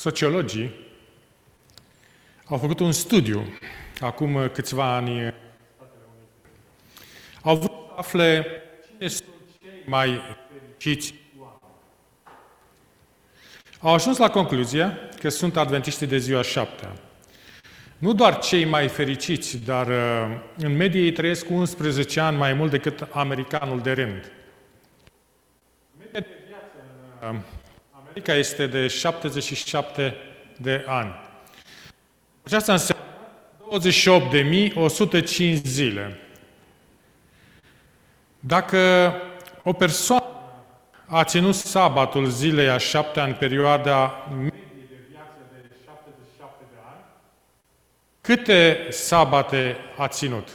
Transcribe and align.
Sociologii 0.00 0.74
au 2.44 2.58
făcut 2.58 2.80
un 2.80 2.92
studiu 2.92 3.58
acum 3.98 4.48
câțiva 4.52 4.94
ani. 4.94 5.34
Au 7.42 7.56
vrut 7.56 7.70
să 7.70 7.92
afle 7.96 8.46
cine 8.86 9.08
sunt 9.08 9.28
cei 9.60 9.82
mai 9.86 10.20
fericiți 10.50 11.14
Au 13.80 13.94
ajuns 13.94 14.16
la 14.16 14.30
concluzia 14.30 14.98
că 15.18 15.28
sunt 15.28 15.56
adventiștii 15.56 16.06
de 16.06 16.18
ziua 16.18 16.42
șaptea. 16.42 16.92
Nu 17.98 18.12
doar 18.12 18.38
cei 18.38 18.64
mai 18.64 18.88
fericiți, 18.88 19.56
dar 19.56 19.86
uh, 19.86 20.40
în 20.56 20.76
medie 20.76 21.00
ei 21.00 21.12
trăiesc 21.12 21.46
cu 21.46 21.52
11 21.52 22.20
ani 22.20 22.36
mai 22.36 22.52
mult 22.52 22.70
decât 22.70 23.08
americanul 23.10 23.80
de 23.80 23.92
rând. 23.92 24.32
Media 25.98 26.20
de 26.20 26.26
viață 26.46 26.76
în 27.20 27.40
uh, 28.10 28.16
America 28.16 28.34
este 28.34 28.66
de 28.66 28.86
77 28.86 30.16
de 30.56 30.84
ani. 30.86 31.14
Aceasta 32.42 32.72
înseamnă 32.72 33.04
28.105 35.24 35.62
zile. 35.62 36.18
Dacă 38.40 39.12
o 39.62 39.72
persoană 39.72 40.24
a 41.06 41.24
ținut 41.24 41.54
sabatul 41.54 42.26
zilei 42.26 42.68
a 42.68 42.78
șaptea 42.78 43.24
în 43.24 43.34
perioada 43.34 44.28
medie 44.36 44.86
de 44.88 44.96
viață 45.10 45.38
de 45.52 45.76
77 45.84 46.64
de 46.70 46.78
ani, 46.86 47.04
câte 48.20 48.86
sabate 48.90 49.76
a 49.96 50.08
ținut? 50.08 50.48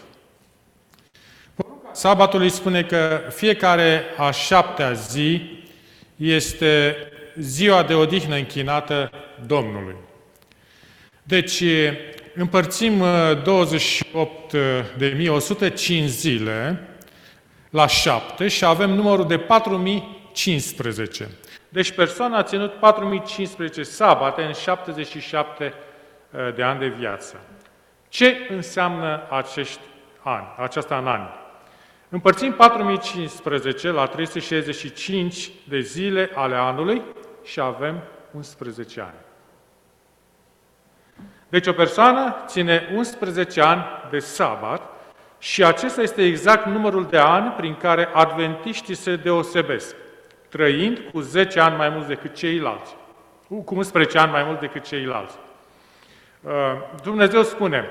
Sabatul 1.91 2.41
îi 2.41 2.49
spune 2.49 2.83
că 2.83 3.21
fiecare 3.29 4.03
a 4.17 4.31
șaptea 4.31 4.91
zi 4.91 5.41
este 6.15 6.95
ziua 7.39 7.83
de 7.83 7.93
odihnă 7.93 8.35
închinată 8.35 9.11
Domnului. 9.45 9.95
Deci, 11.23 11.63
împărțim 12.35 13.03
28.105 13.03 13.05
zile 16.05 16.87
la 17.69 17.87
7 17.87 18.47
și 18.47 18.65
avem 18.65 18.89
numărul 18.89 19.27
de 19.27 19.37
4015. 19.37 21.27
Deci 21.69 21.91
persoana 21.91 22.37
a 22.37 22.43
ținut 22.43 22.73
4015 22.73 23.83
sabate 23.83 24.41
în 24.41 24.53
77 24.53 25.73
de 26.55 26.63
ani 26.63 26.79
de 26.79 26.87
viață. 26.87 27.39
Ce 28.09 28.47
înseamnă 28.49 29.27
acești 29.29 29.79
ani, 30.23 30.47
aceasta 30.57 30.97
în 30.97 31.07
ani? 31.07 31.29
Împărțim 32.09 32.53
4015 32.53 33.91
la 33.91 34.05
365 34.05 35.49
de 35.67 35.79
zile 35.79 36.29
ale 36.33 36.55
anului 36.55 37.01
și 37.45 37.59
avem 37.59 38.01
11 38.31 39.01
ani. 39.01 39.23
Deci 41.49 41.67
o 41.67 41.73
persoană 41.73 42.35
ține 42.45 42.89
11 42.95 43.61
ani 43.61 43.83
de 44.09 44.19
sabat 44.19 44.81
și 45.37 45.63
acesta 45.63 46.01
este 46.01 46.25
exact 46.25 46.65
numărul 46.65 47.05
de 47.05 47.17
ani 47.17 47.49
prin 47.49 47.75
care 47.75 48.09
adventiștii 48.13 48.95
se 48.95 49.15
deosebesc, 49.15 49.95
trăind 50.49 50.99
cu 51.11 51.19
10 51.19 51.59
ani 51.59 51.75
mai 51.75 51.89
mult 51.89 52.07
decât 52.07 52.33
ceilalți, 52.33 52.95
cu 53.47 53.75
11 53.75 54.17
ani 54.17 54.31
mai 54.31 54.43
mult 54.43 54.59
decât 54.59 54.83
ceilalți. 54.83 55.37
Uh, 56.41 56.51
Dumnezeu 57.03 57.43
spune, 57.43 57.85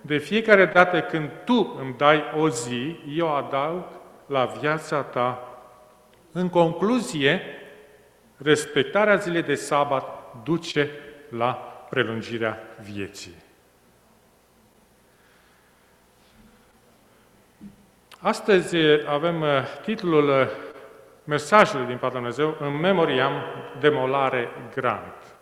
de 0.00 0.16
fiecare 0.16 0.66
dată 0.66 1.00
când 1.00 1.30
tu 1.44 1.76
îmi 1.80 1.94
dai 1.96 2.24
o 2.38 2.48
zi, 2.48 2.98
eu 3.16 3.36
adaug 3.36 3.84
la 4.26 4.44
viața 4.44 5.02
ta. 5.02 5.48
În 6.32 6.48
concluzie, 6.48 7.42
respectarea 8.42 9.16
zilei 9.16 9.42
de 9.42 9.54
sabat 9.54 10.34
duce 10.44 10.90
la 11.28 11.52
prelungirea 11.90 12.58
vieții. 12.92 13.34
Astăzi 18.18 18.76
avem 19.06 19.40
uh, 19.40 19.48
titlul 19.84 20.28
uh, 20.28 20.48
mesajului 21.24 21.86
din 21.86 21.96
partea 21.96 22.18
Dumnezeu, 22.18 22.56
în 22.60 22.76
memoriam 22.76 23.32
demolare 23.80 24.48
grant. 24.74 25.34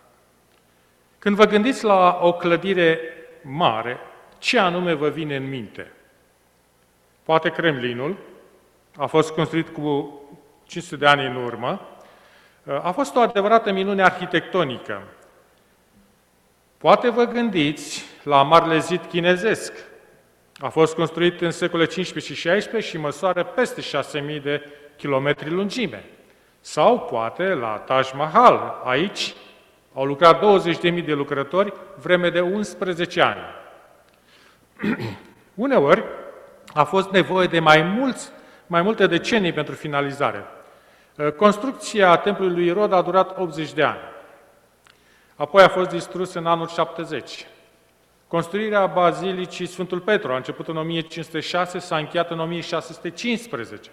Când 1.19 1.37
vă 1.37 1.45
gândiți 1.45 1.85
la 1.85 2.19
o 2.23 2.33
clădire 2.33 3.01
mare, 3.43 3.99
ce 4.39 4.59
anume 4.59 4.93
vă 4.93 5.09
vine 5.09 5.37
în 5.37 5.49
minte? 5.49 5.93
Poate 7.23 7.51
Kremlinul, 7.51 8.17
a 8.97 9.07
fost 9.07 9.31
construit 9.33 9.69
cu 9.69 10.21
500 10.65 10.97
de 10.97 11.07
ani 11.07 11.27
în 11.27 11.37
urmă, 11.37 11.89
a 12.83 12.91
fost 12.91 13.17
o 13.17 13.21
adevărată 13.21 13.73
minune 13.73 14.03
arhitectonică. 14.03 15.03
Poate 16.79 17.11
vă 17.11 17.25
gândiți 17.25 18.05
la 18.23 18.43
Marele 18.43 18.79
Zid 18.79 19.01
chinezesc. 19.09 19.73
A 20.59 20.69
fost 20.69 20.95
construit 20.95 21.41
în 21.41 21.51
secolele 21.51 21.89
15 21.89 22.33
și 22.33 22.41
16 22.41 22.91
și 22.91 22.99
măsoară 22.99 23.45
peste 23.45 23.81
6.000 23.81 24.43
de 24.43 24.63
kilometri 24.97 25.51
lungime. 25.51 26.05
Sau 26.61 27.01
poate 27.01 27.45
la 27.45 27.69
Taj 27.69 28.13
Mahal. 28.13 28.81
Aici 28.85 29.35
au 29.95 30.05
lucrat 30.05 30.43
20.000 30.81 31.05
de 31.05 31.13
lucrători 31.13 31.73
vreme 32.03 32.31
de 32.31 32.41
11 32.41 33.21
ani. 33.21 33.41
Uneori 35.55 36.05
a 36.75 36.85
fost 36.85 37.11
nevoie 37.11 37.47
de 37.47 37.61
mai, 37.61 37.83
mulți, 37.83 38.31
mai 38.67 38.83
multe 38.83 39.07
decenii 39.07 39.53
pentru 39.53 39.75
finalizare. 39.75 40.45
Uh, 41.17 41.33
construcția 41.33 42.17
templului 42.17 42.55
lui 42.55 42.67
Irod 42.67 42.93
a 42.93 43.03
durat 43.03 43.39
80 43.39 43.73
de 43.73 43.83
ani. 43.83 44.01
Apoi 45.37 45.63
a 45.63 45.69
fost 45.69 45.89
distrus 45.89 46.35
în 46.35 46.47
anul 46.47 46.69
70. 46.69 47.47
Construirea 48.27 48.87
Bazilicii 48.87 49.67
Sfântul 49.67 50.01
Petru 50.01 50.33
a 50.33 50.37
început 50.37 50.69
în 50.69 50.77
1506, 50.77 51.79
s-a 51.79 51.97
încheiat 51.97 52.31
în 52.31 52.41
1615. 52.41 53.91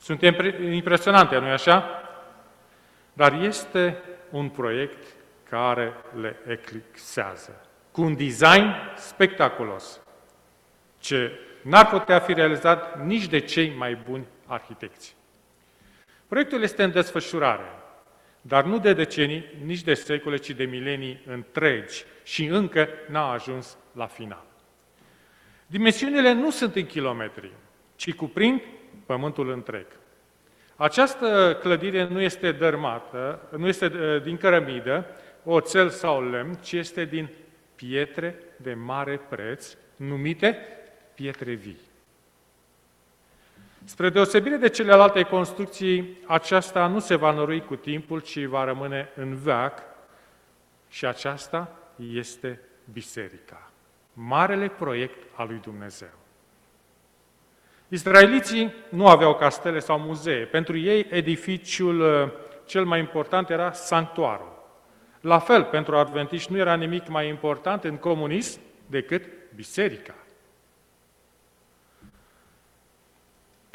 Sunt 0.00 0.22
impresionante, 0.72 1.38
nu-i 1.38 1.50
așa? 1.50 1.84
Dar 3.12 3.32
este 3.32 4.02
un 4.30 4.48
proiect 4.48 5.06
care 5.48 5.92
le 6.20 6.36
eclipsează 6.46 7.60
cu 7.90 8.02
un 8.02 8.16
design 8.16 8.74
spectaculos, 8.96 10.00
ce 10.98 11.38
n-ar 11.62 11.88
putea 11.88 12.18
fi 12.18 12.32
realizat 12.32 13.04
nici 13.04 13.26
de 13.26 13.38
cei 13.38 13.74
mai 13.78 13.94
buni 14.08 14.26
arhitecți. 14.46 15.15
Proiectul 16.28 16.62
este 16.62 16.82
în 16.82 16.92
desfășurare, 16.92 17.70
dar 18.40 18.64
nu 18.64 18.78
de 18.78 18.92
decenii, 18.92 19.44
nici 19.64 19.82
de 19.82 19.94
secole, 19.94 20.36
ci 20.36 20.50
de 20.50 20.64
milenii 20.64 21.22
întregi 21.26 22.04
și 22.22 22.44
încă 22.44 22.88
n-a 23.08 23.30
ajuns 23.30 23.76
la 23.92 24.06
final. 24.06 24.44
Dimensiunile 25.66 26.32
nu 26.32 26.50
sunt 26.50 26.74
în 26.74 26.86
kilometri, 26.86 27.52
ci 27.96 28.14
cuprind 28.14 28.60
pământul 29.06 29.50
întreg. 29.50 29.86
Această 30.76 31.58
clădire 31.60 32.08
nu 32.08 32.20
este 32.20 32.52
dărmată, 32.52 33.48
nu 33.56 33.66
este 33.66 33.86
uh, 33.86 34.22
din 34.22 34.36
cărămidă, 34.36 35.06
oțel 35.44 35.88
sau 35.88 36.30
lemn, 36.30 36.54
ci 36.54 36.72
este 36.72 37.04
din 37.04 37.28
pietre 37.74 38.38
de 38.56 38.74
mare 38.74 39.20
preț, 39.28 39.76
numite 39.96 40.58
pietre 41.14 41.52
vii. 41.52 41.85
Spre 43.88 44.10
deosebire 44.10 44.56
de 44.56 44.68
celelalte 44.68 45.22
construcții, 45.22 46.18
aceasta 46.26 46.86
nu 46.86 46.98
se 46.98 47.14
va 47.14 47.30
nărui 47.30 47.60
cu 47.60 47.76
timpul, 47.76 48.20
ci 48.20 48.44
va 48.44 48.64
rămâne 48.64 49.08
în 49.16 49.34
veac 49.34 49.82
și 50.88 51.06
aceasta 51.06 51.78
este 52.12 52.60
biserica. 52.92 53.70
Marele 54.12 54.68
proiect 54.68 55.22
al 55.34 55.46
lui 55.46 55.60
Dumnezeu. 55.62 56.08
Israeliții 57.88 58.74
nu 58.88 59.08
aveau 59.08 59.34
castele 59.34 59.78
sau 59.78 59.98
muzee. 59.98 60.44
Pentru 60.44 60.76
ei, 60.76 61.06
edificiul 61.10 62.00
uh, 62.00 62.32
cel 62.64 62.84
mai 62.84 62.98
important 62.98 63.50
era 63.50 63.72
sanctuarul. 63.72 64.64
La 65.20 65.38
fel, 65.38 65.64
pentru 65.64 65.96
adventiști 65.96 66.52
nu 66.52 66.58
era 66.58 66.74
nimic 66.74 67.08
mai 67.08 67.28
important 67.28 67.84
în 67.84 67.96
comunism 67.96 68.60
decât 68.86 69.24
biserica. 69.54 70.14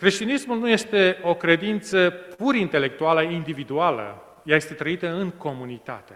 Creștinismul 0.01 0.57
nu 0.57 0.69
este 0.69 1.19
o 1.23 1.35
credință 1.35 2.09
pur 2.37 2.55
intelectuală, 2.55 3.21
individuală, 3.21 4.23
ea 4.43 4.55
este 4.55 4.73
trăită 4.73 5.07
în 5.07 5.29
comunitate. 5.29 6.13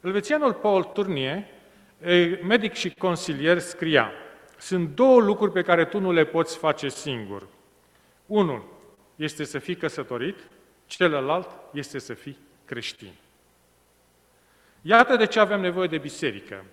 Elvețianul 0.00 0.52
Paul 0.52 0.84
Turnier, 0.84 1.44
medic 2.42 2.72
și 2.72 2.90
consilier, 2.90 3.58
scria 3.58 4.12
Sunt 4.58 4.88
două 4.88 5.20
lucruri 5.20 5.52
pe 5.52 5.62
care 5.62 5.84
tu 5.84 6.00
nu 6.00 6.12
le 6.12 6.24
poți 6.24 6.58
face 6.58 6.88
singur. 6.88 7.46
Unul 8.26 8.64
este 9.16 9.44
să 9.44 9.58
fii 9.58 9.76
căsătorit, 9.76 10.38
celălalt 10.86 11.48
este 11.72 11.98
să 11.98 12.14
fii 12.14 12.38
creștin. 12.64 13.12
Iată 14.82 15.16
de 15.16 15.26
ce 15.26 15.40
avem 15.40 15.60
nevoie 15.60 15.88
de 15.88 15.98
biserică. 15.98 16.64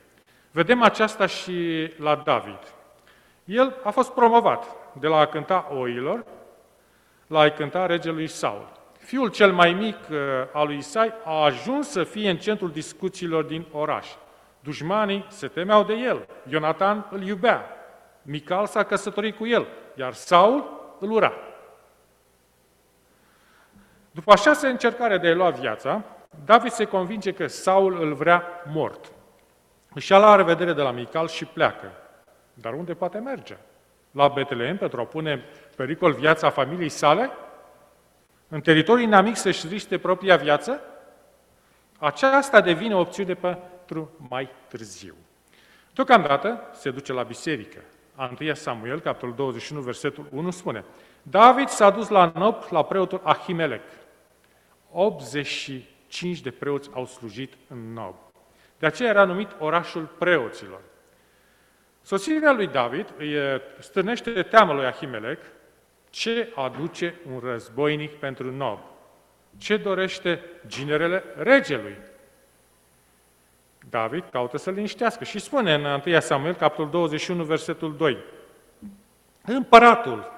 Vedem 0.52 0.82
aceasta 0.82 1.26
și 1.26 1.90
la 1.98 2.16
David. 2.16 2.60
El 3.46 3.76
a 3.84 3.90
fost 3.90 4.12
promovat 4.12 4.66
de 5.00 5.08
la 5.08 5.18
a 5.18 5.26
cânta 5.26 5.68
oilor 5.72 6.26
la 7.28 7.40
a 7.40 7.50
cânta 7.50 7.86
regelui 7.86 8.28
Saul. 8.28 8.72
fiul 9.00 9.30
cel 9.30 9.54
mai 9.54 9.74
mic 9.74 9.96
uh, 10.12 10.18
al 10.54 10.68
lui 10.68 10.78
Isai 10.78 11.14
a 11.24 11.44
ajuns 11.44 11.90
să 11.90 12.04
fie 12.04 12.30
în 12.30 12.38
centrul 12.38 12.72
discuțiilor 12.72 13.44
din 13.44 13.66
oraș. 13.72 14.08
Dușmanii 14.60 15.26
se 15.30 15.48
temeau 15.48 15.84
de 15.84 15.94
el. 15.94 16.28
Ionatan 16.50 17.08
îl 17.12 17.22
iubea. 17.22 17.66
Mical 18.22 18.66
s-a 18.66 18.84
căsătorit 18.84 19.36
cu 19.36 19.48
el, 19.48 19.68
iar 19.96 20.14
Saul 20.14 20.96
îl 21.00 21.12
ura. 21.12 21.34
După 24.12 24.32
a 24.32 24.36
șase 24.36 24.68
încercare 24.68 25.18
de 25.18 25.28
a-i 25.28 25.36
lua 25.36 25.50
viața, 25.50 26.04
David 26.46 26.72
se 26.72 26.86
convinge 26.86 27.32
că 27.32 27.48
Saul 27.48 28.02
îl 28.02 28.14
vrea 28.14 28.44
mort. 28.72 29.12
Își 29.94 30.12
ia 30.12 30.18
la 30.18 30.36
revedere 30.36 30.74
de 30.74 30.82
la 30.82 30.92
Mical 30.92 31.28
și 31.28 31.46
pleacă. 31.46 31.92
Dar 32.54 32.74
unde 32.74 32.94
poate 32.94 33.18
merge? 33.18 33.58
La 34.12 34.28
Betlehem 34.28 34.78
pentru 34.78 35.02
a 35.02 35.06
pune 35.06 35.44
pericol 35.76 36.14
viața 36.14 36.50
familiei 36.50 36.90
sale? 36.90 37.30
În 38.48 38.62
teritorii 38.62 39.04
inamic 39.04 39.36
să-și 39.36 39.68
riște 39.68 39.98
propria 39.98 40.36
viață? 40.36 40.82
Aceasta 41.98 42.62
devine 42.62 42.96
o 42.96 43.00
opțiune 43.00 43.34
pentru 43.34 44.12
mai 44.30 44.50
târziu. 44.68 45.16
Deocamdată 45.94 46.62
se 46.74 46.92
duce 46.92 47.14
la 47.14 47.24
biserică. 47.24 47.80
1 48.40 48.54
Samuel, 48.54 49.00
capitolul 49.00 49.36
21, 49.36 49.82
versetul 49.82 50.26
1 50.32 50.52
spune 50.52 50.84
David 51.22 51.68
s-a 51.68 51.90
dus 51.90 52.08
la 52.10 52.32
Nop 52.36 52.70
la 52.70 52.84
preotul 52.84 53.22
Ahimelec. 53.24 53.82
85 54.92 56.42
de 56.42 56.52
preoți 56.52 56.90
au 56.94 57.06
slujit 57.06 57.54
în 57.68 57.94
Nob. 57.94 58.16
De 58.80 58.86
aceea 58.86 59.10
era 59.10 59.24
numit 59.24 59.56
orașul 59.60 60.10
preoților. 60.18 60.82
Sosirea 62.08 62.52
lui 62.52 62.68
David 62.68 63.14
îi 63.18 63.36
stârnește 63.80 64.44
teamă 64.44 64.74
lui 64.74 64.86
Ahimelec 64.86 65.40
ce 66.10 66.52
aduce 66.56 67.16
un 67.34 67.40
războinic 67.40 68.12
pentru 68.12 68.52
Nob. 68.52 68.80
Ce 69.58 69.78
dorește 69.78 70.42
ginerele 70.68 71.24
regelui? 71.38 71.98
David 73.90 74.24
caută 74.32 74.58
să-l 74.58 74.74
liniștească 74.74 75.24
și 75.24 75.40
spune 75.40 75.74
în 75.74 76.02
1 76.06 76.20
Samuel, 76.20 76.54
capitolul 76.54 76.92
21, 76.92 77.44
versetul 77.44 77.96
2. 77.96 78.18
Împăratul 79.46 80.32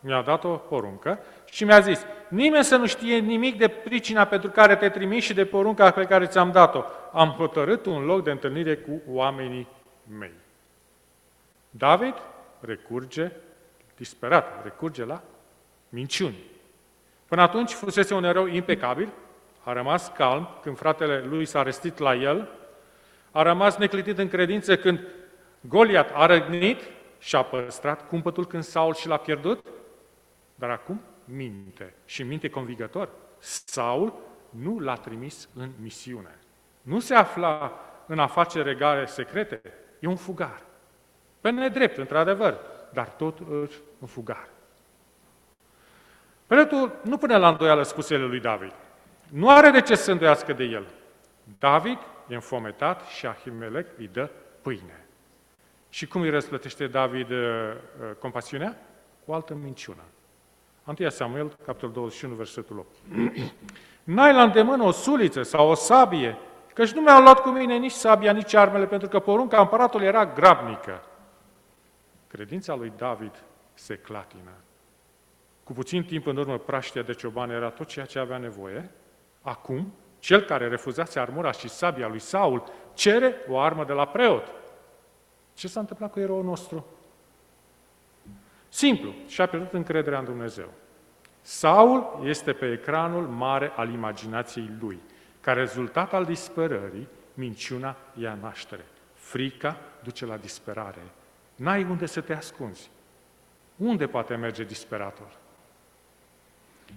mi-a 0.00 0.22
dat 0.22 0.44
o 0.44 0.56
poruncă 0.56 1.18
și 1.50 1.64
mi-a 1.64 1.80
zis, 1.80 2.06
nimeni 2.28 2.64
să 2.64 2.76
nu 2.76 2.86
știe 2.86 3.18
nimic 3.18 3.58
de 3.58 3.68
pricina 3.68 4.24
pentru 4.24 4.50
care 4.50 4.76
te 4.76 4.88
trimis 4.88 5.24
și 5.24 5.34
de 5.34 5.44
porunca 5.44 5.90
pe 5.90 6.04
care 6.04 6.26
ți-am 6.26 6.50
dat-o. 6.50 6.84
Am 7.12 7.28
hotărât 7.28 7.86
un 7.86 8.04
loc 8.04 8.24
de 8.24 8.30
întâlnire 8.30 8.76
cu 8.76 9.02
oamenii 9.06 9.68
mei. 10.18 10.44
David 11.76 12.14
recurge, 12.60 13.32
disperat, 13.96 14.62
recurge 14.62 15.04
la 15.04 15.22
minciuni. 15.88 16.38
Până 17.26 17.42
atunci 17.42 17.72
fusese 17.72 18.14
un 18.14 18.24
erou 18.24 18.46
impecabil, 18.46 19.12
a 19.64 19.72
rămas 19.72 20.12
calm 20.16 20.48
când 20.62 20.76
fratele 20.76 21.24
lui 21.24 21.44
s-a 21.44 21.62
restit 21.62 21.98
la 21.98 22.14
el, 22.14 22.48
a 23.30 23.42
rămas 23.42 23.76
neclitit 23.76 24.18
în 24.18 24.28
credință 24.28 24.76
când 24.76 25.00
Goliat 25.60 26.10
a 26.14 26.26
răgnit 26.26 26.82
și 27.18 27.36
a 27.36 27.42
păstrat 27.42 28.08
cumpătul 28.08 28.46
când 28.46 28.62
Saul 28.62 28.94
și 28.94 29.08
l-a 29.08 29.16
pierdut, 29.16 29.66
dar 30.54 30.70
acum 30.70 31.00
minte 31.24 31.94
și 32.04 32.22
minte 32.22 32.48
convigător. 32.48 33.08
Saul 33.38 34.14
nu 34.50 34.78
l-a 34.78 34.94
trimis 34.94 35.48
în 35.54 35.70
misiune. 35.80 36.38
Nu 36.82 37.00
se 37.00 37.14
afla 37.14 37.80
în 38.06 38.18
afaceri 38.18 38.64
regale 38.64 39.06
secrete, 39.06 39.60
e 40.00 40.06
un 40.06 40.16
fugar. 40.16 40.65
Pe 41.46 41.52
nedrept, 41.52 41.96
într-adevăr, 41.98 42.58
dar 42.92 43.08
tot 43.08 43.38
un 43.98 44.06
fugar. 44.06 44.48
Preotul 46.46 46.92
nu 47.02 47.16
pune 47.16 47.36
la 47.36 47.48
îndoială 47.48 47.82
spusele 47.82 48.24
lui 48.24 48.40
David. 48.40 48.72
Nu 49.28 49.50
are 49.50 49.70
de 49.70 49.80
ce 49.80 49.94
să 49.94 50.10
îndoiască 50.10 50.52
de 50.52 50.64
el. 50.64 50.86
David 51.58 51.98
e 52.28 52.34
înfometat 52.34 53.06
și 53.06 53.26
Ahimelec 53.26 53.86
îi 53.98 54.10
dă 54.12 54.30
pâine. 54.62 55.06
Și 55.88 56.06
cum 56.06 56.20
îi 56.20 56.30
răsplătește 56.30 56.86
David 56.86 57.30
uh, 57.30 57.38
uh 57.38 58.10
compasiunea? 58.18 58.76
Cu 59.26 59.32
altă 59.32 59.54
minciună. 59.54 60.02
1 60.98 61.08
Samuel, 61.08 61.56
capitolul 61.64 61.94
21, 61.94 62.34
versetul 62.34 62.78
8. 62.78 62.96
N-ai 64.14 64.32
la 64.32 64.42
îndemână 64.42 64.82
o 64.82 64.90
suliță 64.90 65.42
sau 65.42 65.68
o 65.68 65.74
sabie, 65.74 66.38
căci 66.74 66.92
nu 66.92 67.00
mi-au 67.00 67.22
luat 67.22 67.40
cu 67.40 67.48
mine 67.48 67.76
nici 67.76 67.92
sabia, 67.92 68.32
nici 68.32 68.54
armele, 68.54 68.86
pentru 68.86 69.08
că 69.08 69.18
porunca 69.18 69.60
împăratului 69.60 70.06
era 70.06 70.26
grabnică. 70.26 71.02
Credința 72.36 72.74
lui 72.74 72.92
David 72.96 73.42
se 73.74 73.96
clatină. 73.96 74.50
Cu 75.64 75.72
puțin 75.72 76.04
timp 76.04 76.26
în 76.26 76.36
urmă, 76.36 76.58
praștia 76.58 77.02
de 77.02 77.12
cioban 77.12 77.50
era 77.50 77.70
tot 77.70 77.86
ceea 77.86 78.06
ce 78.06 78.18
avea 78.18 78.38
nevoie. 78.38 78.90
Acum, 79.42 79.92
cel 80.18 80.40
care 80.40 80.68
refuzase 80.68 81.18
armura 81.18 81.52
și 81.52 81.68
sabia 81.68 82.08
lui 82.08 82.18
Saul 82.18 82.64
cere 82.94 83.34
o 83.48 83.58
armă 83.58 83.84
de 83.84 83.92
la 83.92 84.06
preot. 84.06 84.52
Ce 85.54 85.68
s-a 85.68 85.80
întâmplat 85.80 86.10
cu 86.12 86.20
eroul 86.20 86.44
nostru? 86.44 86.86
Simplu, 88.68 89.14
și-a 89.26 89.46
pierdut 89.46 89.72
încrederea 89.72 90.18
în 90.18 90.24
Dumnezeu. 90.24 90.68
Saul 91.40 92.20
este 92.24 92.52
pe 92.52 92.72
ecranul 92.72 93.26
mare 93.26 93.72
al 93.76 93.92
imaginației 93.92 94.70
lui. 94.80 95.00
Ca 95.40 95.52
rezultat 95.52 96.12
al 96.12 96.24
disperării, 96.24 97.08
minciuna 97.34 97.96
ia 98.14 98.38
naștere. 98.40 98.84
Frica 99.14 99.76
duce 100.02 100.26
la 100.26 100.36
disperare. 100.36 101.02
N-ai 101.56 101.82
unde 101.82 102.06
să 102.06 102.20
te 102.20 102.34
ascunzi. 102.34 102.90
Unde 103.76 104.06
poate 104.06 104.34
merge 104.34 104.64
disperator? 104.64 105.36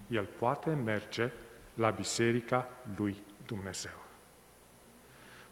El 0.07 0.27
poate 0.39 0.69
merge 0.69 1.31
la 1.73 1.89
biserica 1.89 2.69
lui 2.95 3.15
Dumnezeu. 3.45 3.91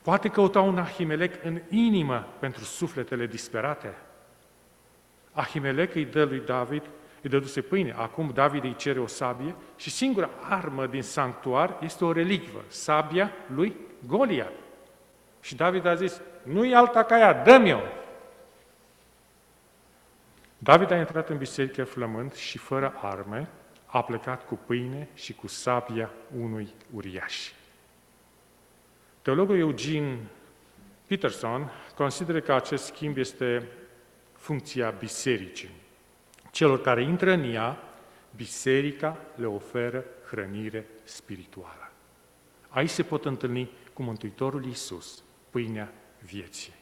Poate 0.01 0.29
căuta 0.29 0.61
un 0.61 0.77
Ahimelec 0.77 1.43
în 1.43 1.61
inimă 1.69 2.27
pentru 2.39 2.63
sufletele 2.63 3.25
disperate. 3.25 3.93
Ahimelec 5.31 5.95
îi 5.95 6.05
dă 6.05 6.23
lui 6.23 6.39
David, 6.39 6.83
îi 7.21 7.29
dăduse 7.29 7.61
pâine. 7.61 7.91
Acum 7.91 8.31
David 8.33 8.63
îi 8.63 8.75
cere 8.75 8.99
o 8.99 9.07
sabie 9.07 9.55
și 9.75 9.89
singura 9.89 10.29
armă 10.49 10.87
din 10.87 11.03
sanctuar 11.03 11.77
este 11.81 12.05
o 12.05 12.11
relicvă, 12.11 12.63
sabia 12.67 13.31
lui 13.47 13.75
Goliat. 14.07 14.53
Și 15.41 15.55
David 15.55 15.85
a 15.85 15.95
zis, 15.95 16.21
nu-i 16.43 16.75
alta 16.75 17.03
ca 17.03 17.19
ea, 17.19 17.33
dă-mi-o! 17.33 17.79
David 20.57 20.91
a 20.91 20.97
intrat 20.97 21.29
în 21.29 21.37
biserică 21.37 21.83
flămând 21.83 22.33
și 22.33 22.57
fără 22.57 22.93
arme, 23.01 23.49
a 23.85 24.03
plecat 24.03 24.45
cu 24.45 24.59
pâine 24.65 25.07
și 25.13 25.33
cu 25.33 25.47
sabia 25.47 26.09
unui 26.39 26.67
uriaș. 26.93 27.51
Teologul 29.21 29.57
Eugene 29.57 30.17
Peterson 31.07 31.71
consideră 31.95 32.39
că 32.39 32.53
acest 32.53 32.85
schimb 32.85 33.17
este 33.17 33.67
funcția 34.33 34.89
bisericii. 34.89 35.69
Celor 36.51 36.81
care 36.81 37.03
intră 37.03 37.31
în 37.31 37.53
ea, 37.53 37.77
biserica 38.35 39.17
le 39.35 39.45
oferă 39.45 40.05
hrănire 40.29 40.87
spirituală. 41.03 41.91
Aici 42.69 42.89
se 42.89 43.03
pot 43.03 43.25
întâlni 43.25 43.71
cu 43.93 44.03
Mântuitorul 44.03 44.65
Iisus, 44.65 45.23
pâinea 45.49 45.93
vieții. 46.21 46.73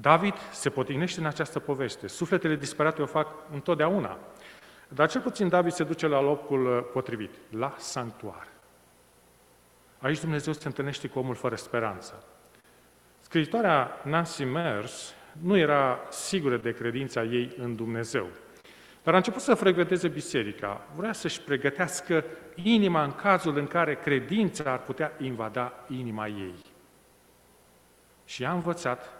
David 0.00 0.34
se 0.52 0.70
potignește 0.70 1.20
în 1.20 1.26
această 1.26 1.58
poveste. 1.58 2.06
Sufletele 2.06 2.56
disperate 2.56 3.02
o 3.02 3.06
fac 3.06 3.28
întotdeauna. 3.52 4.18
Dar 4.88 5.10
cel 5.10 5.20
puțin 5.20 5.48
David 5.48 5.72
se 5.72 5.84
duce 5.84 6.06
la 6.06 6.20
locul 6.20 6.76
uh, 6.76 6.84
potrivit, 6.92 7.30
la 7.50 7.74
sanctuar. 7.78 8.46
Aici 9.98 10.20
Dumnezeu 10.20 10.52
se 10.52 10.66
întâlnește 10.66 11.08
cu 11.08 11.18
omul 11.18 11.34
fără 11.34 11.54
speranță. 11.54 12.24
Scriitoarea 13.20 14.00
Nancy 14.04 14.44
Mers 14.44 15.14
nu 15.42 15.56
era 15.56 16.00
sigură 16.10 16.56
de 16.56 16.72
credința 16.72 17.22
ei 17.22 17.54
în 17.58 17.76
Dumnezeu. 17.76 18.26
Dar 19.02 19.14
a 19.14 19.16
început 19.16 19.42
să 19.42 19.54
frecventeze 19.54 20.08
biserica. 20.08 20.86
Vrea 20.96 21.12
să-și 21.12 21.40
pregătească 21.40 22.24
inima 22.54 23.04
în 23.04 23.12
cazul 23.12 23.56
în 23.56 23.66
care 23.66 23.94
credința 23.94 24.72
ar 24.72 24.82
putea 24.82 25.12
invada 25.18 25.72
inima 25.88 26.26
ei. 26.26 26.54
Și 28.24 28.44
a 28.44 28.52
învățat 28.52 29.19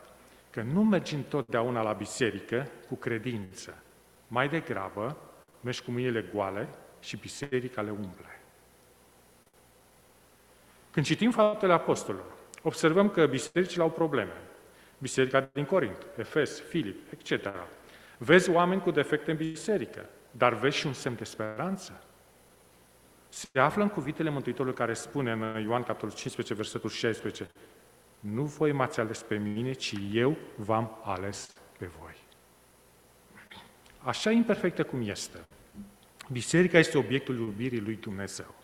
că 0.51 0.63
nu 0.63 0.85
mergi 0.85 1.15
întotdeauna 1.15 1.83
la 1.83 1.93
biserică 1.93 2.71
cu 2.89 2.95
credință. 2.95 3.83
Mai 4.29 4.49
degrabă, 4.49 5.17
mergi 5.61 5.83
cu 5.83 5.91
mâinile 5.91 6.25
goale 6.35 6.69
și 7.01 7.17
biserica 7.17 7.83
le 7.83 7.91
umple. 7.91 8.41
Când 10.91 11.07
citim 11.07 11.31
faptele 11.31 11.73
apostolilor, 11.73 12.33
observăm 12.63 13.11
că 13.11 13.27
bisericile 13.27 13.83
au 13.83 13.91
probleme. 13.91 14.33
Biserica 14.99 15.49
din 15.53 15.65
Corint, 15.65 16.07
Efes, 16.17 16.61
Filip, 16.61 17.13
etc. 17.13 17.53
Vezi 18.19 18.51
oameni 18.51 18.81
cu 18.81 18.91
defecte 18.91 19.31
în 19.31 19.37
biserică, 19.37 20.09
dar 20.31 20.55
vezi 20.55 20.77
și 20.77 20.87
un 20.87 20.93
semn 20.93 21.17
de 21.17 21.25
speranță. 21.25 22.03
Se 23.29 23.59
află 23.59 23.83
în 23.83 23.89
cuvintele 23.89 24.31
Mântuitorului 24.31 24.77
care 24.77 24.93
spune 24.95 25.33
în 25.33 25.63
Ioan 25.63 25.83
capitolul 25.83 26.15
15, 26.15 26.55
versetul 26.55 26.91
16, 26.91 27.51
Nu 28.21 28.43
voi 28.43 28.73
m-ați 28.73 29.01
ales 29.01 29.23
pe 29.23 29.37
mine, 29.37 29.73
ci 29.73 29.95
eu 30.13 30.37
v-am 30.57 30.99
ales 31.05 31.53
pe 31.79 31.91
voi. 32.01 32.17
Așa 34.03 34.31
imperfectă 34.31 34.85
cum 34.85 35.09
este, 35.09 35.39
Biserica 36.33 36.79
este 36.79 36.99
obiectul 36.99 37.37
iubirii 37.37 37.81
lui 37.81 37.99
Dumnezeu. 38.01 38.55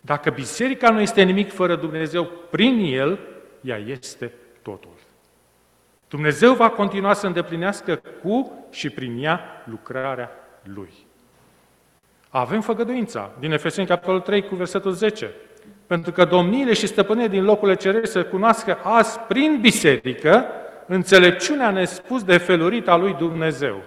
Dacă 0.00 0.30
biserica 0.30 0.90
nu 0.90 1.00
este 1.00 1.22
nimic 1.22 1.52
fără 1.52 1.76
Dumnezeu, 1.76 2.24
prin 2.50 2.78
El, 2.78 3.18
ea 3.60 3.76
este 3.76 4.32
totul. 4.62 4.94
Dumnezeu 6.08 6.54
va 6.54 6.70
continua 6.70 7.12
să 7.12 7.26
îndeplinească 7.26 8.02
cu 8.22 8.66
și 8.70 8.90
prin 8.90 9.22
ea 9.22 9.64
lucrarea 9.64 10.30
Lui. 10.62 10.92
Avem 12.28 12.60
făgăduința 12.60 13.30
din 13.38 13.52
Efeseni, 13.52 13.86
capitolul 13.86 14.20
3, 14.20 14.42
cu 14.48 14.54
versetul 14.54 14.92
10. 14.92 15.30
Pentru 15.92 16.12
că 16.12 16.24
domniile 16.24 16.72
și 16.72 16.86
stăpânile 16.86 17.28
din 17.28 17.44
locurile 17.44 17.76
cerești 17.76 18.10
să 18.10 18.24
cunoască 18.24 18.78
azi, 18.82 19.18
prin 19.18 19.58
biserică, 19.60 20.46
înțelepciunea 20.86 21.70
nespus 21.70 22.24
de 22.24 22.36
felurita 22.36 22.92
a 22.92 22.96
lui 22.96 23.14
Dumnezeu. 23.14 23.82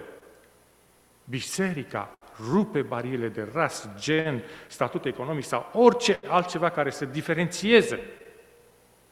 Biserica 1.24 2.18
rupe 2.50 2.82
bariile 2.82 3.28
de 3.28 3.48
ras, 3.52 3.88
gen, 3.98 4.42
statut 4.66 5.04
economic 5.04 5.44
sau 5.44 5.70
orice 5.72 6.18
altceva 6.26 6.70
care 6.70 6.90
să 6.90 7.04
diferențieze. 7.04 8.00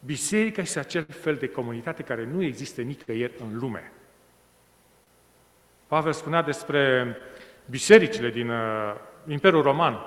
Biserica 0.00 0.62
este 0.62 0.78
acel 0.78 1.06
fel 1.08 1.34
de 1.34 1.48
comunitate 1.48 2.02
care 2.02 2.28
nu 2.32 2.42
există 2.42 2.80
nicăieri 2.80 3.32
în 3.40 3.58
lume. 3.58 3.92
Pavel 5.86 6.12
spunea 6.12 6.42
despre 6.42 7.16
bisericile 7.66 8.30
din 8.30 8.48
uh, 8.48 8.94
Imperiul 9.26 9.62
Roman. 9.62 9.98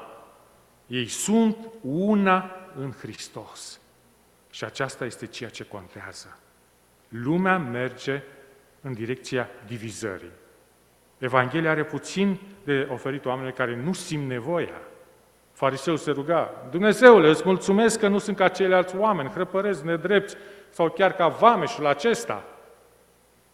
Ei 0.87 1.07
sunt 1.07 1.57
una 1.81 2.51
în 2.79 2.91
Hristos. 2.91 3.79
Și 4.49 4.63
aceasta 4.63 5.05
este 5.05 5.25
ceea 5.25 5.49
ce 5.49 5.63
contează. 5.63 6.39
Lumea 7.07 7.57
merge 7.57 8.23
în 8.81 8.93
direcția 8.93 9.49
divizării. 9.67 10.31
Evanghelia 11.17 11.71
are 11.71 11.83
puțin 11.83 12.39
de 12.63 12.87
oferit 12.91 13.25
oamenilor 13.25 13.53
care 13.53 13.75
nu 13.75 13.93
simt 13.93 14.27
nevoia. 14.27 14.81
Fariseul 15.51 15.97
se 15.97 16.11
ruga, 16.11 16.67
Dumnezeule, 16.69 17.29
îți 17.29 17.41
mulțumesc 17.45 17.99
că 17.99 18.07
nu 18.07 18.17
sunt 18.17 18.37
ca 18.37 18.47
ceilalți 18.47 18.95
oameni, 18.95 19.29
hrăpărezi, 19.29 19.85
nedrepți, 19.85 20.35
sau 20.69 20.89
chiar 20.89 21.13
ca 21.13 21.27
vameșul 21.27 21.85
acesta. 21.85 22.43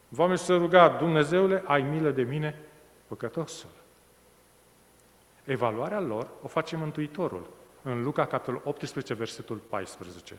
Vameșul 0.08 0.46
se 0.46 0.53
ruga, 0.53 0.89
Dumnezeule, 0.89 1.63
ai 1.65 1.82
milă 1.82 2.10
de 2.10 2.22
mine, 2.22 2.60
păcătosul. 3.08 3.70
Evaluarea 5.44 6.00
lor 6.00 6.27
o 6.42 6.48
face 6.48 6.75
Mântuitorul, 6.75 7.50
în 7.84 8.04
Luca, 8.04 8.25
capitolul 8.25 8.62
18, 8.63 9.13
versetul 9.13 9.58
14. 9.58 10.38